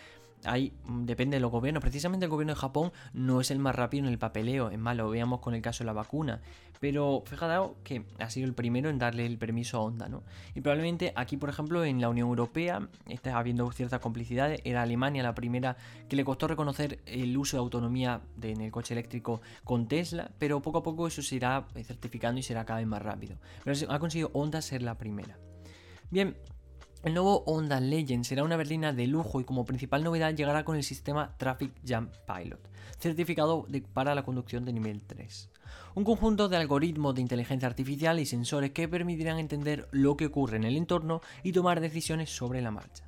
hay, 0.45 0.73
mm, 0.85 1.05
depende 1.05 1.37
de 1.37 1.41
los 1.41 1.51
gobiernos. 1.51 1.81
Precisamente 1.81 2.25
el 2.25 2.31
gobierno 2.31 2.53
de 2.53 2.59
Japón 2.59 2.91
no 3.13 3.41
es 3.41 3.51
el 3.51 3.59
más 3.59 3.75
rápido 3.75 4.05
en 4.05 4.11
el 4.11 4.17
papeleo. 4.17 4.69
Es 4.69 4.79
más, 4.79 4.95
lo 4.95 5.09
veíamos 5.09 5.39
con 5.39 5.53
el 5.53 5.61
caso 5.61 5.83
de 5.83 5.85
la 5.85 5.93
vacuna. 5.93 6.41
Pero 6.79 7.23
fíjate 7.25 7.73
que 7.83 8.05
ha 8.19 8.29
sido 8.29 8.47
el 8.47 8.53
primero 8.53 8.89
en 8.89 8.99
darle 8.99 9.25
el 9.25 9.37
permiso 9.37 9.77
a 9.77 9.81
Honda, 9.81 10.09
¿no? 10.09 10.23
Y 10.53 10.61
probablemente 10.61 11.13
aquí, 11.15 11.37
por 11.37 11.49
ejemplo, 11.49 11.83
en 11.85 12.01
la 12.01 12.09
Unión 12.09 12.27
Europea 12.27 12.87
está 13.07 13.37
habiendo 13.37 13.71
ciertas 13.71 13.99
complicidades. 13.99 14.61
Era 14.63 14.81
Alemania 14.81 15.23
la 15.23 15.33
primera 15.33 15.77
que 16.09 16.15
le 16.15 16.25
costó 16.25 16.47
reconocer 16.47 16.99
el 17.05 17.35
uso 17.37 17.57
de 17.57 17.61
autonomía 17.61 18.21
en 18.41 18.61
el 18.61 18.71
coche 18.71 18.93
eléctrico 18.93 19.41
con 19.63 19.87
Tesla. 19.87 20.31
Pero 20.37 20.61
poco 20.61 20.79
a 20.79 20.83
poco 20.83 21.07
eso 21.07 21.21
se 21.21 21.35
irá 21.35 21.65
certificando 21.83 22.39
y 22.39 22.43
será 22.43 22.65
cada 22.65 22.79
vez 22.79 22.87
más 22.87 23.01
rápido. 23.01 23.37
Pero 23.63 23.91
ha 23.91 23.99
conseguido 23.99 24.31
Honda 24.33 24.61
ser 24.61 24.81
la 24.81 24.97
primera. 24.97 25.37
Bien, 26.11 26.35
el 27.05 27.13
nuevo 27.13 27.43
Honda 27.45 27.79
Legend 27.79 28.23
será 28.23 28.43
una 28.43 28.57
berlina 28.57 28.91
de 28.91 29.05
lujo 29.05 29.39
y 29.39 29.43
como 29.43 29.63
principal 29.63 30.03
novedad 30.03 30.33
llegará 30.33 30.65
con 30.65 30.75
el 30.75 30.83
sistema 30.83 31.37
Traffic 31.37 31.71
Jam 31.85 32.09
Pilot, 32.25 32.59
certificado 32.97 33.67
para 33.93 34.15
la 34.15 34.23
conducción 34.23 34.65
de 34.65 34.73
nivel 34.73 35.03
3. 35.03 35.51
Un 35.93 36.03
conjunto 36.03 36.49
de 36.49 36.57
algoritmos 36.57 37.13
de 37.13 37.21
inteligencia 37.21 37.67
artificial 37.67 38.19
y 38.19 38.25
sensores 38.25 38.71
que 38.71 38.87
permitirán 38.87 39.37
entender 39.37 39.87
lo 39.91 40.17
que 40.17 40.25
ocurre 40.25 40.57
en 40.57 40.63
el 40.63 40.77
entorno 40.77 41.21
y 41.43 41.51
tomar 41.51 41.79
decisiones 41.79 42.35
sobre 42.35 42.63
la 42.63 42.71
marcha. 42.71 43.03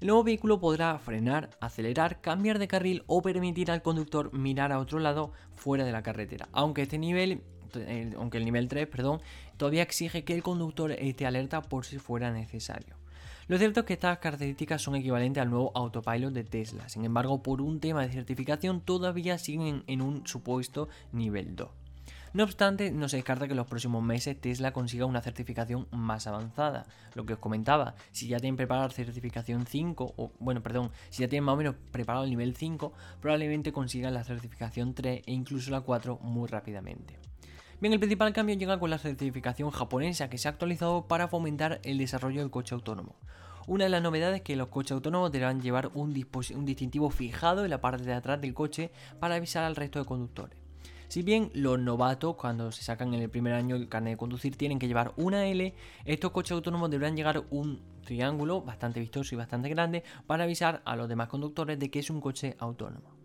El 0.00 0.06
nuevo 0.06 0.22
vehículo 0.22 0.60
podrá 0.60 0.96
frenar, 1.00 1.50
acelerar, 1.60 2.20
cambiar 2.20 2.60
de 2.60 2.68
carril 2.68 3.02
o 3.08 3.22
permitir 3.22 3.72
al 3.72 3.82
conductor 3.82 4.32
mirar 4.32 4.70
a 4.70 4.78
otro 4.78 5.00
lado 5.00 5.32
fuera 5.56 5.84
de 5.84 5.90
la 5.90 6.04
carretera, 6.04 6.48
aunque 6.52 6.82
este 6.82 6.96
nivel 6.96 7.42
aunque 8.18 8.36
el 8.36 8.44
nivel 8.44 8.68
3, 8.68 8.86
perdón, 8.86 9.20
todavía 9.56 9.82
exige 9.82 10.24
que 10.24 10.34
el 10.34 10.42
conductor 10.42 10.92
esté 10.92 11.24
alerta 11.24 11.62
por 11.62 11.86
si 11.86 11.98
fuera 11.98 12.30
necesario. 12.30 13.01
Lo 13.48 13.58
cierto 13.58 13.80
es 13.80 13.86
que 13.86 13.94
estas 13.94 14.18
características 14.18 14.80
son 14.80 14.94
equivalentes 14.94 15.42
al 15.42 15.50
nuevo 15.50 15.72
autopilot 15.74 16.32
de 16.32 16.44
Tesla, 16.44 16.88
sin 16.88 17.04
embargo 17.04 17.42
por 17.42 17.60
un 17.60 17.80
tema 17.80 18.02
de 18.02 18.12
certificación 18.12 18.80
todavía 18.80 19.36
siguen 19.36 19.82
en 19.88 20.00
un 20.00 20.26
supuesto 20.26 20.88
nivel 21.12 21.56
2. 21.56 21.68
No 22.34 22.44
obstante, 22.44 22.92
no 22.92 23.10
se 23.10 23.16
descarta 23.16 23.46
que 23.46 23.52
en 23.52 23.58
los 23.58 23.66
próximos 23.66 24.02
meses 24.02 24.40
Tesla 24.40 24.72
consiga 24.72 25.04
una 25.04 25.20
certificación 25.20 25.86
más 25.90 26.26
avanzada. 26.26 26.86
Lo 27.14 27.26
que 27.26 27.34
os 27.34 27.38
comentaba, 27.38 27.94
si 28.10 28.26
ya 28.26 28.38
tienen 28.38 28.56
preparada 28.56 28.86
la 28.86 28.94
certificación 28.94 29.66
5, 29.66 30.14
o 30.16 30.32
bueno, 30.38 30.62
perdón, 30.62 30.92
si 31.10 31.22
ya 31.22 31.28
tienen 31.28 31.44
más 31.44 31.54
o 31.54 31.58
menos 31.58 31.74
preparado 31.90 32.24
el 32.24 32.30
nivel 32.30 32.56
5, 32.56 32.92
probablemente 33.20 33.70
consigan 33.72 34.14
la 34.14 34.24
certificación 34.24 34.94
3 34.94 35.24
e 35.26 35.32
incluso 35.32 35.70
la 35.72 35.82
4 35.82 36.20
muy 36.22 36.48
rápidamente. 36.48 37.31
Bien, 37.82 37.92
el 37.92 37.98
principal 37.98 38.32
cambio 38.32 38.54
llega 38.54 38.78
con 38.78 38.90
la 38.90 38.98
certificación 38.98 39.72
japonesa 39.72 40.30
que 40.30 40.38
se 40.38 40.46
ha 40.46 40.52
actualizado 40.52 41.08
para 41.08 41.26
fomentar 41.26 41.80
el 41.82 41.98
desarrollo 41.98 42.40
del 42.40 42.48
coche 42.48 42.76
autónomo. 42.76 43.16
Una 43.66 43.82
de 43.82 43.90
las 43.90 44.00
novedades 44.00 44.36
es 44.36 44.42
que 44.42 44.54
los 44.54 44.68
coches 44.68 44.92
autónomos 44.92 45.32
deberán 45.32 45.60
llevar 45.60 45.90
un, 45.94 46.14
distintivo 46.14 47.10
fijado 47.10 47.64
en 47.64 47.70
la 47.70 47.80
parte 47.80 48.04
de 48.04 48.12
atrás 48.12 48.40
del 48.40 48.54
coche 48.54 48.92
para 49.18 49.34
avisar 49.34 49.64
al 49.64 49.74
resto 49.74 49.98
de 49.98 50.04
conductores. 50.04 50.56
Si 51.08 51.24
bien 51.24 51.50
los 51.54 51.76
novatos, 51.80 52.36
cuando 52.36 52.70
se 52.70 52.84
sacan 52.84 53.14
en 53.14 53.20
el 53.20 53.30
primer 53.30 53.52
año 53.52 53.74
el 53.74 53.88
carnet 53.88 54.12
de 54.12 54.16
conducir, 54.16 54.54
tienen 54.54 54.78
que 54.78 54.86
llevar 54.86 55.12
una 55.16 55.44
L, 55.46 55.74
estos 56.04 56.30
coches 56.30 56.52
autónomos 56.52 56.88
deberán 56.88 57.16
llegar 57.16 57.42
un 57.50 57.82
triángulo 58.04 58.62
bastante 58.62 59.00
vistoso 59.00 59.34
y 59.34 59.38
bastante 59.38 59.68
grande 59.68 60.04
para 60.28 60.44
avisar 60.44 60.82
a 60.84 60.94
los 60.94 61.08
demás 61.08 61.26
conductores 61.26 61.80
de 61.80 61.90
que 61.90 61.98
es 61.98 62.10
un 62.10 62.20
coche 62.20 62.54
autónomo. 62.60 63.21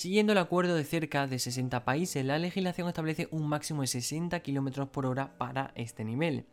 Siguiendo 0.00 0.32
el 0.32 0.38
acuerdo 0.38 0.76
de 0.76 0.84
cerca 0.84 1.26
de 1.26 1.38
60 1.38 1.84
países, 1.84 2.24
la 2.24 2.38
legislación 2.38 2.88
establece 2.88 3.28
un 3.32 3.46
máximo 3.46 3.82
de 3.82 3.86
60 3.86 4.40
km 4.40 4.88
por 4.88 5.04
hora 5.04 5.36
para 5.36 5.72
este 5.74 6.06
nivel. 6.06 6.46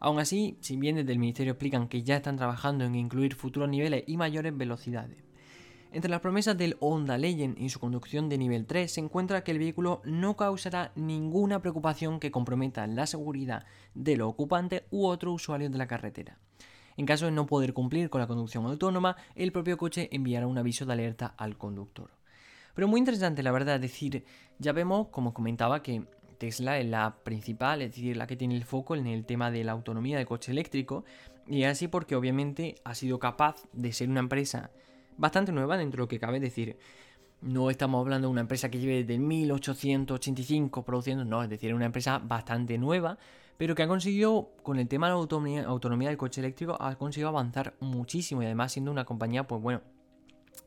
Aún 0.00 0.18
así, 0.18 0.58
si 0.62 0.76
bien 0.76 0.96
desde 0.96 1.12
el 1.12 1.20
Ministerio 1.20 1.52
explican 1.52 1.86
que 1.86 2.02
ya 2.02 2.16
están 2.16 2.38
trabajando 2.38 2.84
en 2.84 2.96
incluir 2.96 3.36
futuros 3.36 3.68
niveles 3.68 4.02
y 4.08 4.16
mayores 4.16 4.58
velocidades. 4.58 5.18
Entre 5.92 6.10
las 6.10 6.18
promesas 6.18 6.58
del 6.58 6.76
Honda 6.80 7.18
Legend 7.18 7.56
y 7.56 7.68
su 7.68 7.78
conducción 7.78 8.28
de 8.28 8.36
nivel 8.36 8.66
3 8.66 8.90
se 8.90 8.98
encuentra 8.98 9.44
que 9.44 9.52
el 9.52 9.60
vehículo 9.60 10.02
no 10.04 10.36
causará 10.36 10.90
ninguna 10.96 11.62
preocupación 11.62 12.18
que 12.18 12.32
comprometa 12.32 12.88
la 12.88 13.06
seguridad 13.06 13.64
de 13.94 14.16
los 14.16 14.28
ocupantes 14.28 14.82
u 14.90 15.06
otros 15.06 15.36
usuarios 15.36 15.70
de 15.70 15.78
la 15.78 15.86
carretera. 15.86 16.40
En 16.96 17.06
caso 17.06 17.26
de 17.26 17.30
no 17.30 17.46
poder 17.46 17.74
cumplir 17.74 18.10
con 18.10 18.20
la 18.20 18.26
conducción 18.26 18.66
autónoma, 18.66 19.16
el 19.36 19.52
propio 19.52 19.78
coche 19.78 20.08
enviará 20.10 20.48
un 20.48 20.58
aviso 20.58 20.84
de 20.84 20.94
alerta 20.94 21.32
al 21.38 21.56
conductor. 21.56 22.21
Pero 22.74 22.88
muy 22.88 22.98
interesante, 22.98 23.42
la 23.42 23.52
verdad, 23.52 23.76
es 23.76 23.82
decir, 23.82 24.24
ya 24.58 24.72
vemos, 24.72 25.08
como 25.08 25.34
comentaba, 25.34 25.82
que 25.82 26.04
Tesla 26.38 26.78
es 26.78 26.86
la 26.86 27.16
principal, 27.22 27.82
es 27.82 27.90
decir, 27.90 28.16
la 28.16 28.26
que 28.26 28.36
tiene 28.36 28.56
el 28.56 28.64
foco 28.64 28.96
en 28.96 29.06
el 29.06 29.24
tema 29.24 29.50
de 29.50 29.62
la 29.62 29.72
autonomía 29.72 30.16
del 30.16 30.26
coche 30.26 30.52
eléctrico, 30.52 31.04
y 31.46 31.64
así 31.64 31.88
porque 31.88 32.16
obviamente 32.16 32.76
ha 32.84 32.94
sido 32.94 33.18
capaz 33.18 33.62
de 33.72 33.92
ser 33.92 34.08
una 34.08 34.20
empresa 34.20 34.70
bastante 35.16 35.52
nueva 35.52 35.76
dentro 35.76 35.98
de 35.98 36.02
lo 36.04 36.08
que 36.08 36.18
cabe 36.18 36.40
decir. 36.40 36.78
No 37.42 37.70
estamos 37.70 38.00
hablando 38.00 38.28
de 38.28 38.32
una 38.32 38.40
empresa 38.42 38.70
que 38.70 38.78
lleve 38.78 39.04
desde 39.04 39.18
1885 39.18 40.84
produciendo, 40.84 41.24
no, 41.24 41.42
es 41.42 41.50
decir, 41.50 41.74
una 41.74 41.86
empresa 41.86 42.18
bastante 42.18 42.78
nueva, 42.78 43.18
pero 43.58 43.74
que 43.74 43.82
ha 43.82 43.88
conseguido, 43.88 44.50
con 44.62 44.78
el 44.78 44.88
tema 44.88 45.06
de 45.08 45.12
la 45.12 45.18
autonomía, 45.18 45.64
autonomía 45.64 46.08
del 46.08 46.16
coche 46.16 46.40
eléctrico, 46.40 46.76
ha 46.80 46.96
conseguido 46.96 47.28
avanzar 47.28 47.74
muchísimo 47.80 48.42
y 48.42 48.46
además 48.46 48.72
siendo 48.72 48.90
una 48.90 49.04
compañía, 49.04 49.46
pues 49.46 49.60
bueno, 49.60 49.82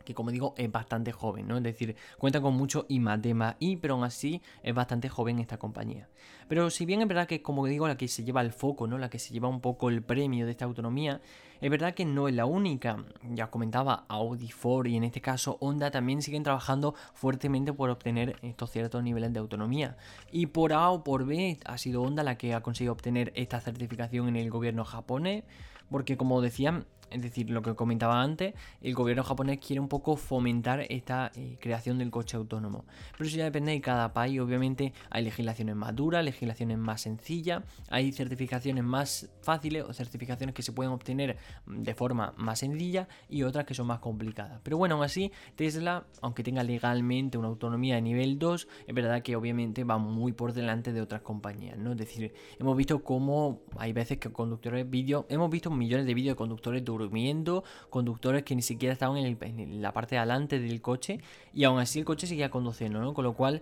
que 0.06 0.13
como 0.13 0.32
digo 0.32 0.54
es 0.58 0.71
bastante 0.71 1.12
joven, 1.12 1.48
¿no? 1.48 1.58
Es 1.58 1.63
decir, 1.63 1.95
cuenta 2.17 2.39
con 2.39 2.56
mucho 2.56 2.86
I 2.88 3.00
más 3.00 3.19
I, 3.60 3.76
pero 3.78 3.95
aún 3.95 4.04
así 4.04 4.41
es 4.63 4.74
bastante 4.74 5.10
joven 5.10 5.39
esta 5.39 5.58
compañía. 5.58 6.08
Pero 6.48 6.69
si 6.69 6.86
bien 6.86 7.02
es 7.02 7.08
verdad 7.08 7.28
que, 7.28 7.41
como 7.41 7.65
digo, 7.65 7.88
la 7.88 7.98
que 7.98 8.08
se 8.08 8.24
lleva 8.24 8.41
el 8.41 8.52
foco, 8.52 8.88
¿no? 8.88 8.98
La 8.98 9.10
que 9.10 9.19
se 9.19 9.34
lleva 9.34 9.50
un 9.50 9.62
poco 9.62 9.89
el 9.89 10.04
premio 10.04 10.45
de 10.45 10.52
esta 10.52 10.65
autonomía, 10.65 11.21
es 11.60 11.71
verdad 11.71 11.93
que 11.93 12.06
no 12.06 12.28
es 12.28 12.36
la 12.36 12.45
única. 12.45 13.04
Ya 13.32 13.50
comentaba 13.50 14.06
Audi, 14.08 14.52
Ford 14.52 14.86
y 14.86 14.95
en 14.95 15.04
este 15.04 15.21
caso 15.21 15.58
Honda 15.60 15.89
también 15.89 16.21
siguen 16.21 16.43
trabajando 16.43 16.93
fuertemente 17.13 17.74
por 17.74 17.89
obtener 17.89 18.38
estos 18.43 18.71
ciertos 18.71 19.02
niveles 19.04 19.34
de 19.34 19.39
autonomía. 19.39 19.98
Y 20.32 20.48
por 20.48 20.74
A 20.74 20.89
o 20.91 21.04
por 21.04 21.26
B 21.26 21.58
ha 21.65 21.78
sido 21.78 22.04
Honda 22.04 22.24
la 22.24 22.38
que 22.38 22.54
ha 22.54 22.62
conseguido 22.62 22.93
obtener 22.93 23.32
esta 23.36 23.60
certificación 23.60 24.28
en 24.28 24.36
el 24.36 24.52
gobierno 24.52 24.86
japonés 24.86 25.43
porque 25.89 26.17
como 26.17 26.41
decían, 26.41 26.86
es 27.12 27.22
decir, 27.22 27.50
lo 27.50 27.62
que 27.62 27.76
comentaba 27.76 28.22
antes, 28.22 28.54
el 28.82 28.94
gobierno 28.94 29.24
japonés 29.24 29.60
quiere 29.60 29.80
un 29.80 29.88
poco 29.88 30.15
fomentar 30.15 30.86
esta 30.89 31.32
eh, 31.36 31.58
creación 31.60 31.98
del 31.98 32.12
coche 32.12 32.38
autónomo. 32.38 32.86
Pero 33.18 33.28
eso 33.28 33.38
ya 33.38 33.46
depende 33.46 33.72
de 33.72 33.82
cada 33.82 34.13
país. 34.13 34.39
Obviamente 34.39 34.94
hay 35.10 35.24
legislaciones 35.24 35.76
más 35.76 35.96
duras, 35.96 36.24
legislaciones 36.24 36.78
más 36.78 37.02
sencillas, 37.02 37.63
hay 37.89 38.12
certificaciones 38.12 38.84
más 38.84 39.30
fáciles 39.41 39.84
o 39.84 39.94
certificaciones 39.94 40.56
que 40.56 40.62
se 40.62 40.72
pueden 40.72 40.91
obtener 40.91 41.38
de 41.65 41.94
forma 41.94 42.34
más 42.38 42.60
sencilla 42.60 43.08
y 43.30 43.44
otras 43.44 43.65
que 43.65 43.74
son 43.74 43.88
más 43.88 44.00
complicadas. 44.00 44.60
Pero 44.63 44.78
bueno, 44.78 44.96
aún 44.96 45.04
así, 45.04 45.32
Tesla, 45.56 46.06
aunque 46.22 46.44
tenga 46.44 46.63
legalmente 46.63 47.38
una 47.38 47.48
autonomía 47.48 47.96
de 47.96 48.02
nivel 48.02 48.39
2, 48.39 48.68
es 48.88 48.96
verdad 48.96 49.22
que 49.22 49.36
obviamente 49.36 49.84
va 49.84 49.98
muy 49.98 50.34
por 50.34 50.54
delante 50.54 50.94
de 50.94 51.02
otras 51.02 51.22
compañías. 51.22 51.78
¿no? 51.78 51.91
Es 51.91 51.98
decir, 51.98 52.34
hemos 52.60 52.76
visto 52.76 53.04
cómo 53.04 53.62
hay 53.78 53.94
veces 53.94 54.18
que 54.18 54.32
conductores 54.32 54.89
vídeo, 54.89 55.26
hemos 55.30 55.50
visto 55.50 55.72
millones 55.72 56.06
de 56.06 56.13
vídeos 56.13 56.34
de 56.34 56.38
conductores 56.38 56.84
durmiendo, 57.01 57.63
conductores 57.89 58.43
que 58.43 58.55
ni 58.55 58.62
siquiera 58.62 58.93
estaban 58.93 59.17
en, 59.17 59.81
la 59.81 59.93
parte 59.93 60.15
de 60.15 60.19
adelante 60.19 60.60
del 60.60 60.81
coche 60.81 61.19
y 61.53 61.63
aún 61.63 61.79
así 61.79 61.99
el 61.99 62.05
coche 62.05 62.27
seguía 62.27 62.49
conduciendo, 62.49 62.99
¿no? 62.99 63.13
Con 63.13 63.23
lo 63.23 63.34
cual 63.34 63.62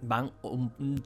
van 0.00 0.30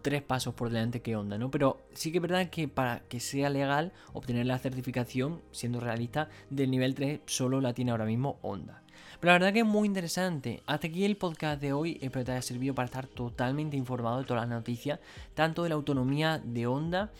tres 0.02 0.22
pasos 0.22 0.54
por 0.54 0.68
delante 0.68 1.00
que 1.00 1.16
Honda, 1.16 1.38
¿no? 1.38 1.50
Pero 1.50 1.80
sí 1.94 2.12
que 2.12 2.18
es 2.18 2.22
verdad 2.22 2.50
que 2.50 2.68
para 2.68 3.00
que 3.08 3.20
sea 3.20 3.48
legal 3.48 3.92
obtener 4.12 4.46
la 4.46 4.58
certificación, 4.58 5.40
siendo 5.50 5.80
realista, 5.80 6.28
del 6.50 6.70
nivel 6.70 6.94
3 6.94 7.20
solo 7.26 7.60
la 7.60 7.72
tiene 7.72 7.90
ahora 7.90 8.04
mismo 8.04 8.38
Honda. 8.42 8.82
Pero 9.20 9.32
la 9.32 9.38
verdad 9.38 9.52
que 9.52 9.60
es 9.60 9.66
muy 9.66 9.86
interesante. 9.86 10.62
Hasta 10.66 10.88
aquí 10.88 11.04
el 11.04 11.16
podcast 11.16 11.60
de 11.60 11.72
hoy. 11.72 11.98
Espero 12.02 12.24
te 12.24 12.32
haya 12.32 12.42
servido 12.42 12.74
para 12.74 12.86
estar 12.86 13.06
totalmente 13.06 13.76
informado 13.76 14.18
de 14.18 14.24
todas 14.24 14.42
las 14.42 14.50
noticias, 14.50 14.98
tanto 15.34 15.62
de 15.62 15.68
la 15.68 15.76
autonomía 15.76 16.40
de 16.44 16.66
Honda 16.66 17.12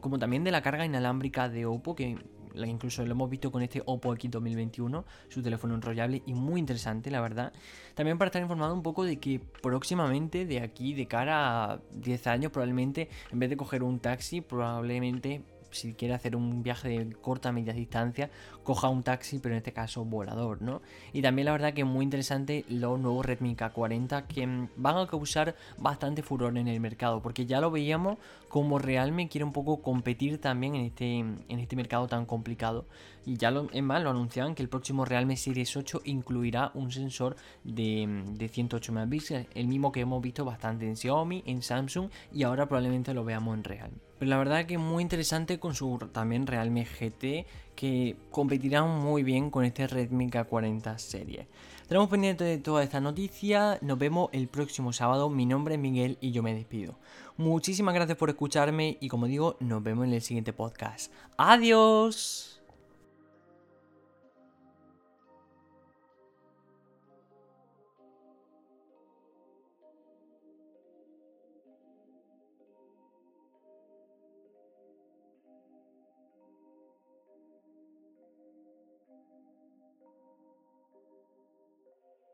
como 0.00 0.18
también 0.18 0.44
de 0.44 0.50
la 0.50 0.62
carga 0.62 0.84
inalámbrica 0.84 1.48
de 1.48 1.66
Oppo, 1.66 1.94
que 1.94 2.18
incluso 2.54 3.04
lo 3.04 3.12
hemos 3.12 3.30
visto 3.30 3.50
con 3.50 3.62
este 3.62 3.82
Oppo 3.84 4.14
X 4.14 4.30
2021, 4.30 5.04
su 5.28 5.42
teléfono 5.42 5.74
enrollable 5.74 6.22
y 6.26 6.34
muy 6.34 6.60
interesante, 6.60 7.10
la 7.10 7.20
verdad. 7.20 7.52
También 7.94 8.18
para 8.18 8.28
estar 8.28 8.42
informado 8.42 8.74
un 8.74 8.82
poco 8.82 9.04
de 9.04 9.18
que 9.18 9.40
próximamente, 9.62 10.46
de 10.46 10.60
aquí, 10.60 10.94
de 10.94 11.06
cara 11.06 11.72
a 11.72 11.80
10 11.92 12.26
años, 12.26 12.52
probablemente, 12.52 13.08
en 13.32 13.38
vez 13.38 13.50
de 13.50 13.56
coger 13.56 13.82
un 13.82 14.00
taxi, 14.00 14.40
probablemente 14.40 15.42
si 15.70 15.94
quiere 15.94 16.14
hacer 16.14 16.36
un 16.36 16.62
viaje 16.62 16.88
de 16.88 17.12
corta 17.14 17.52
media 17.52 17.72
distancia, 17.72 18.30
coja 18.62 18.88
un 18.88 19.02
taxi, 19.02 19.38
pero 19.38 19.54
en 19.54 19.58
este 19.58 19.72
caso 19.72 20.04
volador, 20.04 20.62
¿no? 20.62 20.82
Y 21.12 21.22
también 21.22 21.46
la 21.46 21.52
verdad 21.52 21.74
que 21.74 21.84
muy 21.84 22.04
interesante 22.04 22.64
los 22.68 22.98
nuevos 22.98 23.24
Redmi 23.24 23.56
K40 23.56 24.26
que 24.26 24.46
mm, 24.46 24.68
van 24.76 24.98
a 24.98 25.06
causar 25.06 25.54
bastante 25.78 26.22
furor 26.22 26.56
en 26.56 26.68
el 26.68 26.80
mercado, 26.80 27.22
porque 27.22 27.46
ya 27.46 27.60
lo 27.60 27.70
veíamos 27.70 28.18
como 28.48 28.78
Realme 28.78 29.28
quiere 29.28 29.44
un 29.44 29.52
poco 29.52 29.82
competir 29.82 30.40
también 30.40 30.74
en 30.74 30.86
este, 30.86 31.18
en 31.18 31.58
este 31.58 31.76
mercado 31.76 32.06
tan 32.08 32.26
complicado. 32.26 32.86
Y 33.28 33.36
ya 33.36 33.50
lo, 33.50 33.68
es 33.70 33.82
más, 33.82 34.02
lo 34.02 34.08
anunciaban 34.08 34.54
que 34.54 34.62
el 34.62 34.70
próximo 34.70 35.04
Realme 35.04 35.36
Series 35.36 35.76
8 35.76 36.00
incluirá 36.06 36.70
un 36.72 36.90
sensor 36.90 37.36
de, 37.62 38.24
de 38.26 38.48
108 38.48 38.90
megapíxeles, 38.90 39.48
el 39.54 39.68
mismo 39.68 39.92
que 39.92 40.00
hemos 40.00 40.22
visto 40.22 40.46
bastante 40.46 40.86
en 40.86 40.96
Xiaomi, 40.96 41.42
en 41.44 41.60
Samsung 41.60 42.08
y 42.32 42.44
ahora 42.44 42.66
probablemente 42.66 43.12
lo 43.12 43.26
veamos 43.26 43.54
en 43.54 43.64
Realme. 43.64 43.98
Pero 44.18 44.30
la 44.30 44.38
verdad 44.38 44.64
que 44.64 44.74
es 44.74 44.80
muy 44.80 45.02
interesante 45.02 45.60
con 45.60 45.74
su 45.74 45.98
también 46.10 46.46
Realme 46.46 46.86
GT 46.86 47.44
que 47.76 48.16
competirá 48.30 48.82
muy 48.84 49.22
bien 49.22 49.50
con 49.50 49.66
este 49.66 49.86
Redmi 49.86 50.30
K40 50.30 50.96
serie. 50.96 51.48
Tenemos 51.86 52.08
pendiente 52.08 52.44
de 52.44 52.56
toda 52.56 52.82
esta 52.82 52.98
noticia. 52.98 53.78
Nos 53.82 53.98
vemos 53.98 54.30
el 54.32 54.48
próximo 54.48 54.94
sábado. 54.94 55.28
Mi 55.28 55.44
nombre 55.44 55.74
es 55.74 55.80
Miguel 55.80 56.16
y 56.22 56.32
yo 56.32 56.42
me 56.42 56.54
despido. 56.54 56.98
Muchísimas 57.36 57.94
gracias 57.94 58.16
por 58.16 58.30
escucharme 58.30 58.96
y 59.02 59.08
como 59.08 59.26
digo, 59.26 59.58
nos 59.60 59.82
vemos 59.82 60.06
en 60.06 60.14
el 60.14 60.22
siguiente 60.22 60.54
podcast. 60.54 61.12
Adiós. 61.36 62.57